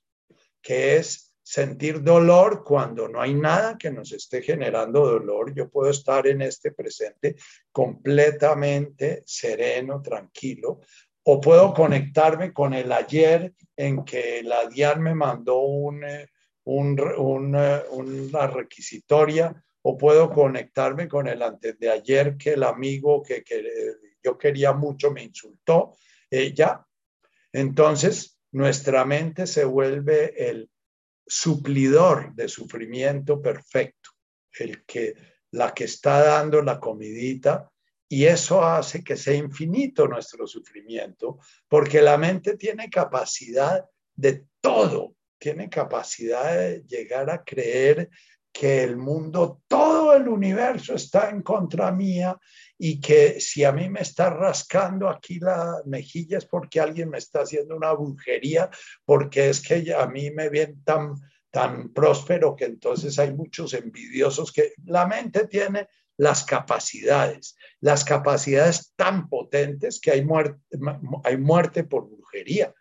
[0.61, 5.55] que es sentir dolor cuando no hay nada que nos esté generando dolor.
[5.55, 7.35] Yo puedo estar en este presente
[7.71, 10.81] completamente sereno, tranquilo,
[11.33, 16.27] o puedo conectarme con el ayer en que la DIAN me mandó un, eh,
[16.65, 23.23] un, eh, una requisitoria, o puedo conectarme con el antes de ayer que el amigo
[23.23, 23.63] que, que
[24.21, 25.95] yo quería mucho me insultó.
[26.29, 26.85] Eh, ya.
[27.53, 30.69] Entonces, nuestra mente se vuelve el
[31.25, 34.09] suplidor de sufrimiento perfecto,
[34.59, 35.15] el que
[35.51, 37.70] la que está dando la comidita
[38.11, 41.39] y eso hace que sea infinito nuestro sufrimiento,
[41.69, 48.09] porque la mente tiene capacidad de todo, tiene capacidad de llegar a creer
[48.51, 52.37] que el mundo, todo el universo está en contra mía
[52.77, 57.17] y que si a mí me está rascando aquí la mejilla es porque alguien me
[57.17, 58.69] está haciendo una brujería,
[59.05, 61.15] porque es que a mí me ven tan,
[61.49, 65.87] tan próspero que entonces hay muchos envidiosos que la mente tiene
[66.21, 70.61] las capacidades, las capacidades tan potentes que hay muerte,
[71.23, 72.75] hay muerte por brujería.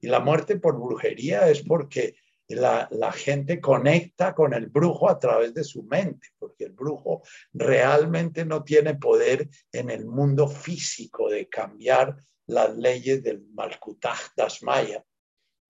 [0.00, 2.16] Y la muerte por brujería es porque
[2.48, 7.22] la, gente conecta con el brujo a través de su mente, porque el brujo
[7.52, 12.16] realmente no tiene poder en el mundo físico de cambiar
[12.48, 15.04] las leyes del Malkutaj Dasmaya.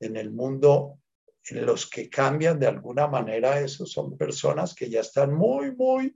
[0.00, 1.00] En el mundo
[1.50, 6.14] en los que cambian de alguna manera, esos son personas que ya están muy, muy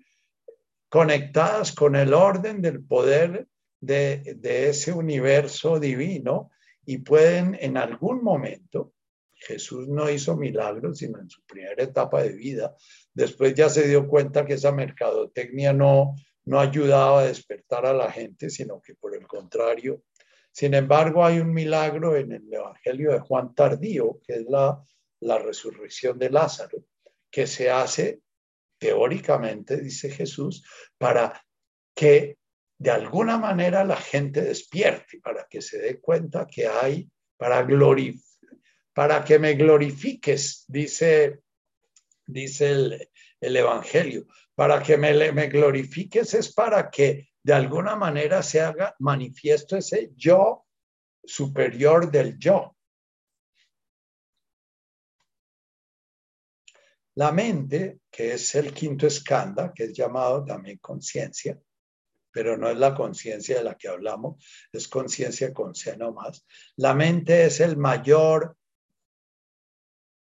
[0.89, 3.47] conectadas con el orden del poder
[3.81, 6.51] de, ese universo divino
[6.87, 8.93] y pueden en algún momento
[9.35, 12.75] Jesús no hizo milagros, sino en su primera etapa de vida.
[13.13, 18.11] Después ya se dio cuenta que esa mercadotecnia no, no ayudaba a despertar a la
[18.11, 20.03] gente, sino que por el contrario.
[20.51, 24.83] Sin embargo, hay un milagro en el Evangelio de Juan Tardío, que es la,
[25.21, 26.85] la resurrección de Lázaro,
[27.31, 28.21] que se hace
[28.85, 30.63] teóricamente, dice Jesús,
[30.99, 31.43] para
[31.95, 32.37] que
[32.79, 37.09] de alguna manera la gente despierte para que se dé cuenta que hay
[37.39, 37.67] para
[38.93, 41.41] para que me glorifiques, dice,
[42.27, 42.71] dice
[43.41, 44.27] el, Evangelio.
[44.55, 50.13] Para que me, me glorifiques es para que de alguna manera se haga manifiesto ese
[50.15, 50.67] yo
[51.25, 52.77] superior del yo.
[57.17, 61.59] La mente, que es el quinto escándalo, que es llamado también conciencia,
[62.31, 66.47] pero no es la conciencia de la que hablamos, es conciencia con seno más.
[66.77, 68.57] La mente es el mayor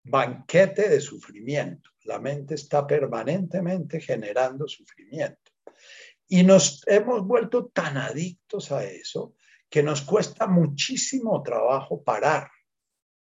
[0.04, 1.88] banquete de sufrimiento.
[2.04, 5.50] La mente está permanentemente generando sufrimiento.
[6.28, 9.36] Y nos hemos vuelto tan adictos a eso
[9.70, 12.50] que nos cuesta muchísimo trabajo parar.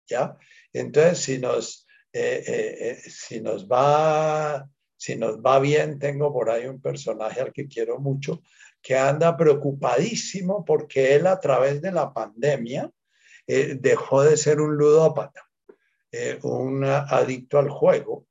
[0.06, 0.38] ¿Ya?
[0.74, 6.50] Entonces, si nos, eh, eh, eh, si nos va si nos va bien, tengo por
[6.50, 8.42] ahí un personaje al que quiero mucho,
[8.82, 12.90] que anda preocupadísimo porque él a través de la pandemia
[13.46, 15.42] dejó de ser un ludópata,
[16.44, 18.26] un adicto al juego.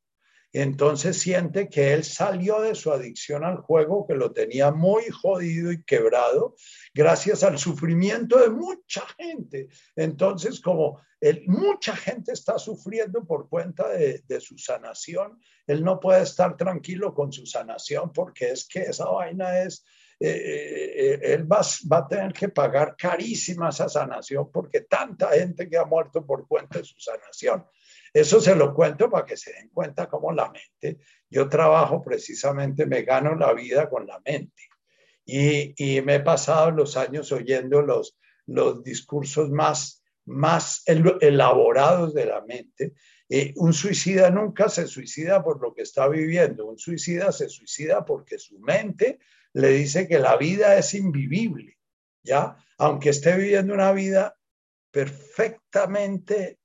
[0.53, 5.73] Entonces siente que él salió de su adicción al juego, que lo tenía muy jodido
[5.73, 6.57] y quebrado,
[6.93, 9.69] gracias al sufrimiento de mucha gente.
[9.97, 11.01] Entonces, como
[11.47, 17.33] mucha gente está sufriendo por cuenta de, su sanación, él no puede estar tranquilo con
[17.33, 19.85] su sanación porque es que esa vaina es,
[20.19, 21.61] eh, eh, él va,
[21.91, 26.47] va, a tener que pagar carísima esa sanación porque tanta gente que ha muerto por
[26.47, 27.65] cuenta de su sanación.
[28.13, 32.87] Eso se lo cuento para que se den cuenta cómo la mente, yo trabajo precisamente,
[32.87, 34.69] me gano la vida con la mente.
[35.25, 42.27] Y, y me he pasado los años oyendo los, los discursos más, más elaborados de
[42.27, 42.95] la mente.
[43.29, 48.05] Eh, un suicida nunca se suicida por lo que está viviendo, un suicida se suicida
[48.05, 49.21] porque su mente
[49.55, 51.79] le dice que la vida es invivible,
[52.23, 52.57] ¿ya?
[52.77, 54.37] Aunque esté viviendo una vida
[54.91, 56.59] perfectamente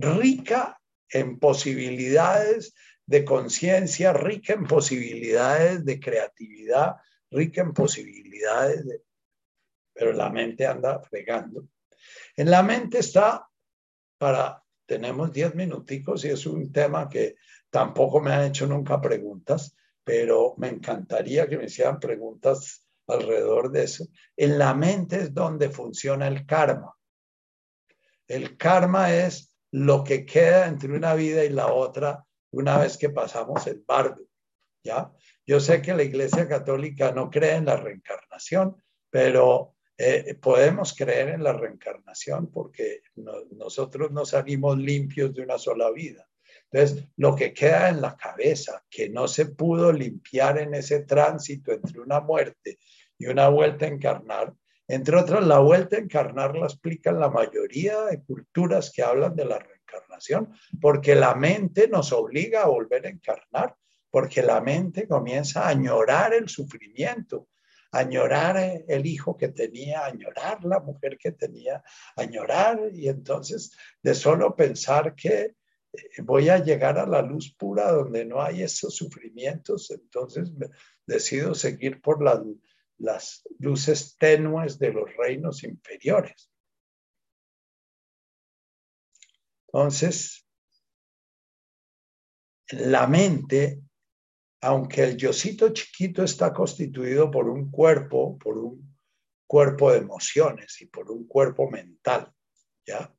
[0.00, 0.80] rica
[1.10, 2.74] en posibilidades
[3.06, 6.96] de conciencia, rica en posibilidades de creatividad,
[7.30, 9.02] rica en posibilidades de...
[9.94, 11.68] Pero la mente anda fregando.
[12.36, 13.48] En la mente está
[14.18, 14.62] para...
[14.86, 17.36] Tenemos diez minuticos y es un tema que
[17.68, 23.84] tampoco me han hecho nunca preguntas, pero me encantaría que me hicieran preguntas alrededor de
[23.84, 24.06] eso.
[24.34, 26.94] En la mente es donde funciona el karma.
[28.26, 33.10] El karma es lo que queda entre una vida y la otra una vez que
[33.10, 34.24] pasamos el bardo,
[34.82, 35.12] ¿ya?
[35.46, 41.30] Yo sé que la Iglesia Católica no cree en la reencarnación, pero eh, podemos creer
[41.30, 43.02] en la reencarnación porque
[43.50, 46.28] nosotros no salimos limpios de una sola vida.
[46.70, 51.72] Entonces, lo que queda en la cabeza, que no se pudo limpiar en ese tránsito
[51.72, 52.78] entre una muerte
[53.16, 54.54] y una vuelta a encarnar,
[54.88, 59.44] entre otras, la vuelta a encarnar la explican la mayoría de culturas que hablan de
[59.44, 60.50] la reencarnación,
[60.80, 63.76] porque la mente nos obliga a volver a encarnar,
[64.10, 67.48] porque la mente comienza a añorar el sufrimiento,
[67.92, 71.82] a añorar el hijo que tenía, a añorar la mujer que tenía,
[72.16, 75.54] a añorar, y entonces de solo pensar que
[75.92, 80.50] eh, voy a llegar a la luz pura donde no hay esos sufrimientos, entonces
[81.06, 82.42] decido seguir por la
[82.98, 86.50] las luces tenues de los reinos inferiores.
[89.66, 90.46] Entonces,
[92.70, 93.82] la mente,
[94.62, 98.96] aunque el yosito chiquito está constituido por un cuerpo, por un
[99.46, 102.32] cuerpo de emociones y por un cuerpo mental,
[102.86, 103.14] ¿ya?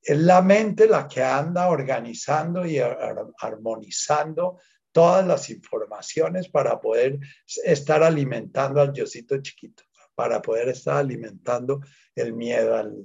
[0.00, 4.60] Es la mente la que anda organizando y armonizando
[4.94, 7.18] todas las informaciones para poder
[7.64, 9.82] estar alimentando al yosito chiquito,
[10.14, 11.80] para poder estar alimentando
[12.14, 13.04] el miedo al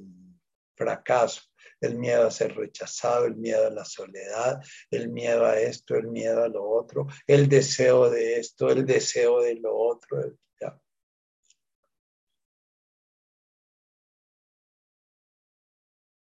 [0.76, 1.42] fracaso,
[1.82, 4.62] el miedo a ser rechazado, el miedo a la soledad,
[4.92, 9.42] el miedo a esto, el miedo a lo otro, el deseo de esto, el deseo
[9.42, 10.36] de lo otro.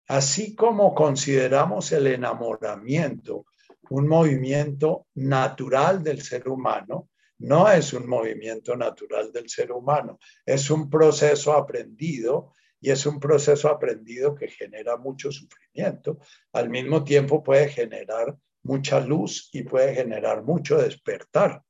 [0.07, 3.45] Así como consideramos el enamoramiento
[3.89, 7.09] un movimiento natural del ser humano,
[7.39, 13.19] no es un movimiento natural del ser humano, es un proceso aprendido y es un
[13.19, 16.19] proceso aprendido que genera mucho sufrimiento.
[16.53, 21.61] Al mismo tiempo puede generar mucha luz y puede generar mucho despertar.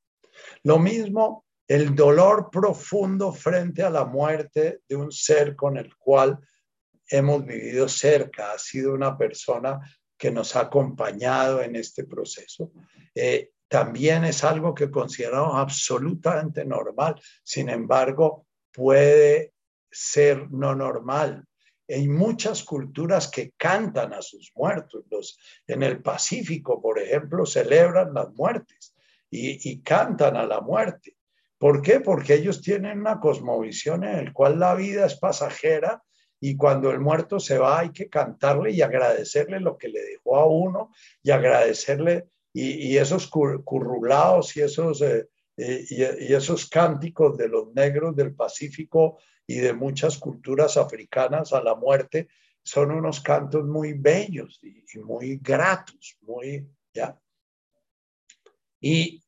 [0.64, 6.39] Lo mismo el dolor profundo frente a la muerte de un ser con el cual
[7.10, 9.80] hemos vivido cerca, ha sido una persona
[10.18, 12.72] que nos ha acompañado en este proceso.
[13.14, 17.22] Eh, también es algo que consideramos absolutamente normal.
[17.44, 19.53] Sin embargo, puede
[19.91, 21.45] ser no normal.
[21.89, 25.06] Hay muchas culturas que cantan a sus muertos.
[25.10, 28.95] Los, en el Pacífico, por ejemplo, celebran las muertes
[29.30, 31.15] y, y cantan a la muerte.
[31.57, 31.99] ¿Por qué?
[31.99, 36.03] Porque ellos tienen una cosmovisión en la cual la vida es pasajera
[36.39, 40.38] y cuando el muerto se va hay que cantarle y agradecerle lo que le dejó
[40.38, 40.91] a uno
[41.23, 45.27] y agradecerle y, esos currulados y esos, eh,
[45.57, 51.61] eh, y, esos cánticos de los negros del Pacífico y de muchas culturas africanas a
[51.61, 52.27] la muerte
[52.64, 57.18] son unos cantos muy bellos y, y muy gratos, muy, ¿ya?
[58.81, 59.23] Y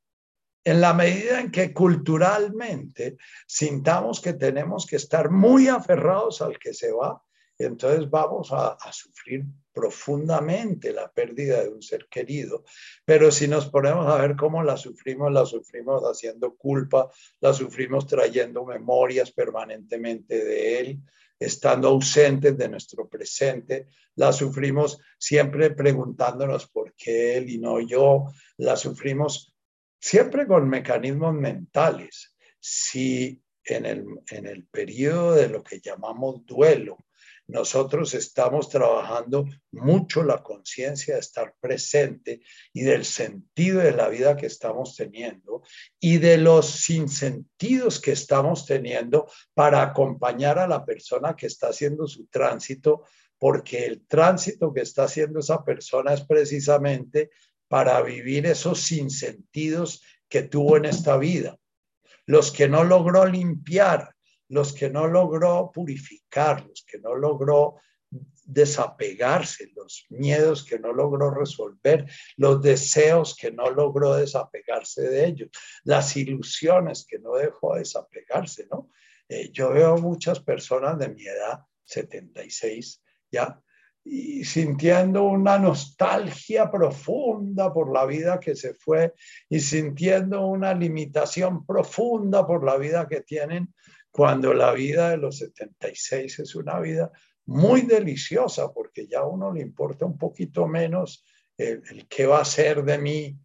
[0.63, 3.17] en la medida en que culturalmente
[3.47, 7.21] sintamos que tenemos que estar muy aferrados al que se va,
[7.59, 12.63] entonces vamos a, sufrir profundamente la pérdida de un ser querido.
[13.03, 17.09] Pero si nos ponemos a ver cómo la sufrimos, la sufrimos haciendo culpa,
[17.41, 20.99] la sufrimos trayendo memorias permanentemente de él,
[21.37, 28.25] estando ausentes de nuestro presente, la sufrimos siempre preguntándonos por qué él y no yo,
[28.57, 29.53] la sufrimos
[29.99, 32.35] siempre con mecanismos mentales.
[32.59, 36.97] Si en el, en el periodo de lo que llamamos duelo,
[37.49, 44.37] nosotros estamos trabajando mucho la conciencia de estar presente y del sentido de la vida
[44.37, 45.63] que estamos teniendo
[45.99, 52.05] y de los sinsentidos que estamos teniendo para acompañar a la persona que está haciendo
[52.05, 53.05] su tránsito,
[53.39, 57.31] porque el tránsito que está haciendo esa persona es precisamente
[57.69, 61.57] para vivir esos sinsentidos que tuvo en esta vida,
[62.25, 64.13] los que no logró limpiar,
[64.49, 67.75] los que no logró purificar, los que no logró
[68.43, 75.49] desapegarse, los miedos que no logró resolver, los deseos que no logró desapegarse de ellos,
[75.83, 78.89] las ilusiones que no dejó desapegarse, ¿no?
[79.27, 83.61] Eh, yo veo muchas personas de mi edad, 76, ya,
[84.11, 89.13] y sintiendo una nostalgia profunda por la vida que se fue
[89.47, 93.71] y sintiendo una limitación profunda por la vida que tienen,
[94.09, 97.11] cuando la vida de los 76 es una vida
[97.45, 101.23] muy deliciosa, porque ya a uno le importa un poquito menos
[101.55, 103.37] el, el qué va a ser de mí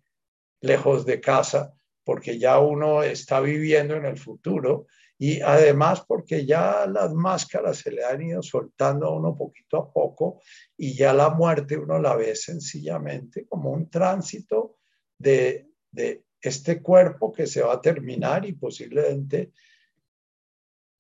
[0.63, 1.75] lejos de casa,
[2.05, 4.87] porque ya uno está viviendo en el futuro
[5.19, 9.93] y además porque ya las máscaras se le han ido soltando a uno poquito a
[9.93, 10.41] poco
[10.77, 14.79] y ya la muerte uno la ve sencillamente como un tránsito
[15.17, 19.53] de, de este cuerpo que se va a terminar y posiblemente,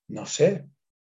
[0.08, 0.64] no sé,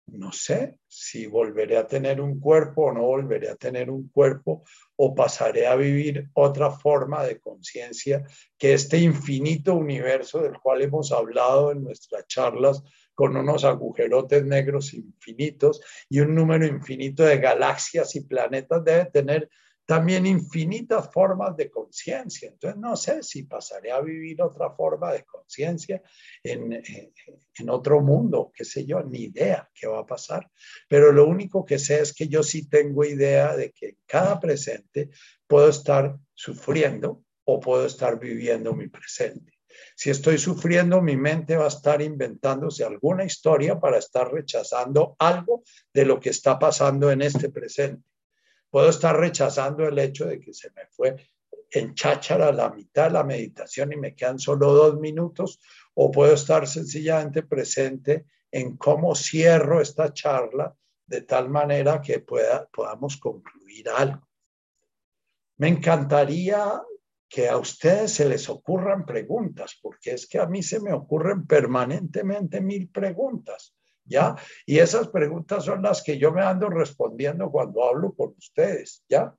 [0.06, 4.64] no sé si volveré a tener un cuerpo o no volveré a tener un cuerpo
[4.96, 8.24] o pasaré a vivir otra forma de conciencia
[8.58, 12.82] que este infinito universo del cual hemos hablado en nuestras charlas
[13.14, 19.50] con unos agujerotes negros infinitos y un número infinito de galaxias y planetas debe tener
[19.86, 22.48] también infinitas formas de conciencia.
[22.48, 26.02] Entonces, no sé si pasaré a vivir otra forma de conciencia
[26.42, 30.50] en, en, otro mundo, qué sé yo, ni idea qué va a pasar.
[30.88, 34.40] Pero lo único que sé es que yo sí tengo idea de que en cada
[34.40, 35.10] presente
[35.46, 39.52] puedo estar sufriendo o puedo estar viviendo mi presente.
[39.96, 45.62] Si estoy sufriendo, mi mente va a estar inventándose alguna historia para estar rechazando algo
[45.92, 48.13] de lo que está pasando en este presente
[48.74, 51.14] Puedo estar rechazando el hecho de que se me fue
[51.70, 55.60] en cháchara la mitad de la meditación y me quedan solo dos minutos,
[55.94, 60.74] o puedo estar sencillamente presente en cómo cierro esta charla
[61.06, 64.26] de tal manera que pueda, podamos concluir algo.
[65.58, 66.82] Me encantaría
[67.28, 71.46] que a ustedes se les ocurran preguntas, porque es que a mí se me ocurren
[71.46, 73.72] permanentemente mil preguntas.
[74.04, 74.36] ¿Ya?
[74.66, 79.34] Y esas preguntas son las que yo me ando respondiendo cuando hablo con ustedes, ¿ya?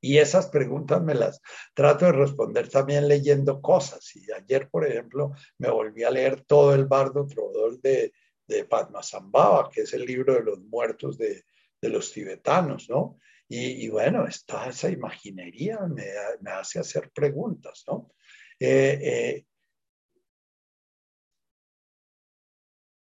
[0.00, 1.40] Y esas preguntas me las
[1.74, 4.16] trato de responder también leyendo cosas.
[4.16, 8.12] Y ayer, por ejemplo, me volví a leer todo el bardo trovador de,
[8.48, 11.44] de Padmasambhava, que es el libro de los muertos de,
[11.80, 13.18] de los tibetanos, ¿no?
[13.54, 16.06] Y, bueno, toda esa imaginería me,
[16.40, 18.14] me, hace hacer preguntas, ¿no?
[18.58, 19.46] Eh, eh,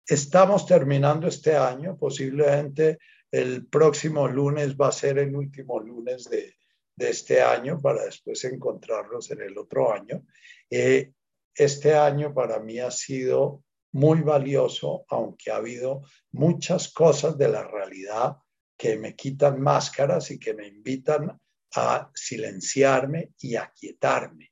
[0.07, 2.99] Estamos terminando este año, posiblemente
[3.31, 6.53] el próximo lunes va a ser el último lunes de,
[6.97, 10.23] este año para después encontrarnos en el otro año.
[10.69, 11.11] Eh,
[11.53, 13.63] este año para mí ha sido
[13.93, 18.37] muy valioso, aunque ha habido muchas cosas de la realidad
[18.77, 21.37] que me quitan máscaras y que me invitan
[21.75, 24.51] a silenciarme y a quietarme.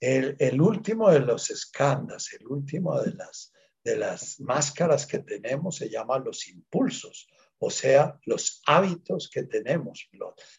[0.00, 3.53] el, el último de los escándalos, el último de las,
[3.84, 7.28] de las máscaras que tenemos se llama los impulsos,
[7.58, 10.08] o sea, los hábitos que tenemos,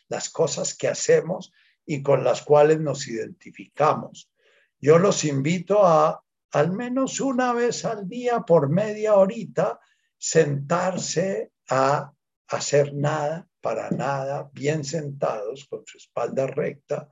[0.07, 1.51] las cosas que hacemos
[1.85, 4.31] y con las cuales nos identificamos.
[4.79, 6.21] Yo los invito a
[6.51, 9.79] al menos una vez al día por media horita
[10.17, 12.13] sentarse a
[12.47, 17.09] hacer nada, para nada, bien sentados con su espalda recta,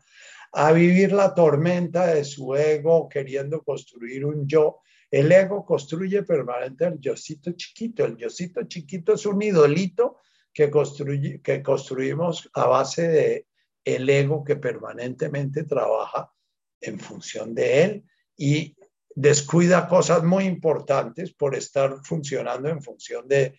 [0.51, 4.81] a vivir la tormenta de su ego queriendo construir un yo.
[5.13, 8.03] El ego construye permanente el yocito chiquito.
[8.03, 10.17] El yocito chiquito es un idolito
[10.51, 13.47] que, construye, que construimos a base de
[13.85, 16.33] el ego que permanentemente trabaja
[16.81, 18.03] en función de él
[18.35, 18.75] y
[19.13, 23.53] descuida cosas muy importantes por estar funcionando en función de,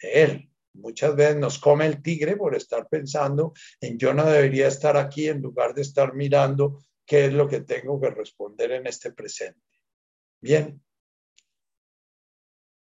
[0.00, 0.50] él.
[0.74, 5.28] Muchas veces nos come el tigre por estar pensando en yo no debería estar aquí
[5.28, 9.62] en lugar de estar mirando qué es lo que tengo que responder en este presente.
[10.44, 10.78] Bien.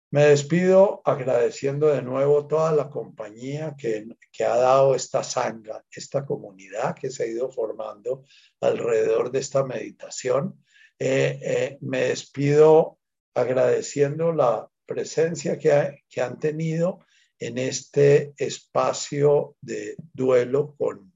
[0.09, 6.25] Me despido agradeciendo de nuevo toda la compañía que, que, ha dado esta sanga, esta
[6.25, 8.23] comunidad que se ha ido formando
[8.61, 10.65] alrededor de esta meditación.
[10.97, 12.97] Eh, eh, me despido
[13.35, 17.05] agradeciendo la presencia que, que han tenido
[17.37, 21.13] en este espacio de duelo con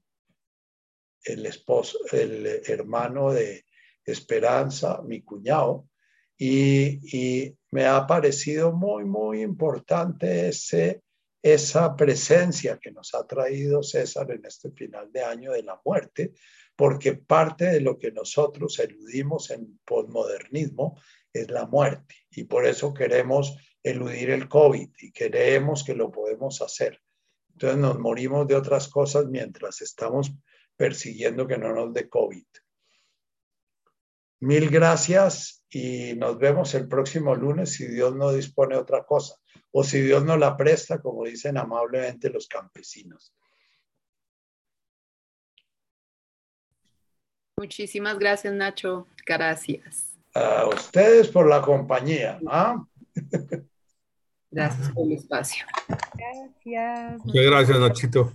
[1.24, 3.64] el esposo, el hermano de
[4.04, 5.88] Esperanza, mi cuñado,
[6.38, 11.02] y, me ha parecido muy, muy importante ese,
[11.42, 16.32] esa presencia que nos ha traído César en este final de año de la muerte,
[16.74, 20.98] porque parte de lo que nosotros eludimos en posmodernismo
[21.32, 26.62] es la muerte y por eso queremos eludir el COVID y creemos que lo podemos
[26.62, 27.00] hacer.
[27.52, 30.32] Entonces nos morimos de otras cosas mientras estamos
[30.76, 32.46] persiguiendo que no nos dé COVID.
[34.40, 39.36] Mil gracias y nos vemos el próximo lunes si Dios no dispone otra cosa
[39.72, 43.34] o si Dios no la presta, como dicen amablemente los campesinos.
[47.58, 49.06] Muchísimas gracias, Nacho.
[49.24, 50.18] Gracias.
[50.34, 52.38] A ustedes por la compañía.
[52.46, 52.84] ¿ah?
[54.50, 55.64] Gracias por el espacio.
[56.14, 57.24] Gracias.
[57.24, 58.32] Muchas gracias, Nachito.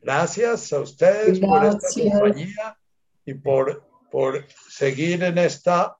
[0.00, 2.78] Gracias a ustedes por esta compañía
[3.24, 5.96] y por, por seguir en, esta,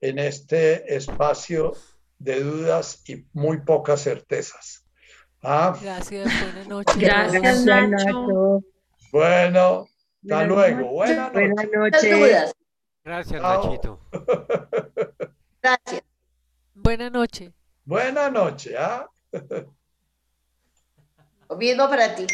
[0.00, 1.72] en este espacio
[2.18, 4.84] de dudas y muy pocas certezas.
[5.42, 5.76] ¿Ah?
[5.80, 6.96] Gracias, buenas noches.
[6.98, 8.62] Gracias, Nacho.
[9.10, 9.88] Bueno,
[10.22, 10.90] hasta luego.
[10.92, 11.54] Buenas noches.
[11.54, 12.54] Buenas noches.
[13.04, 14.00] Gracias, Nachito.
[15.62, 16.02] Gracias.
[16.74, 17.50] Buenas noches.
[17.84, 18.74] Buenas noches.
[18.78, 19.08] ¿ah?
[21.48, 22.26] Lo mismo para ti.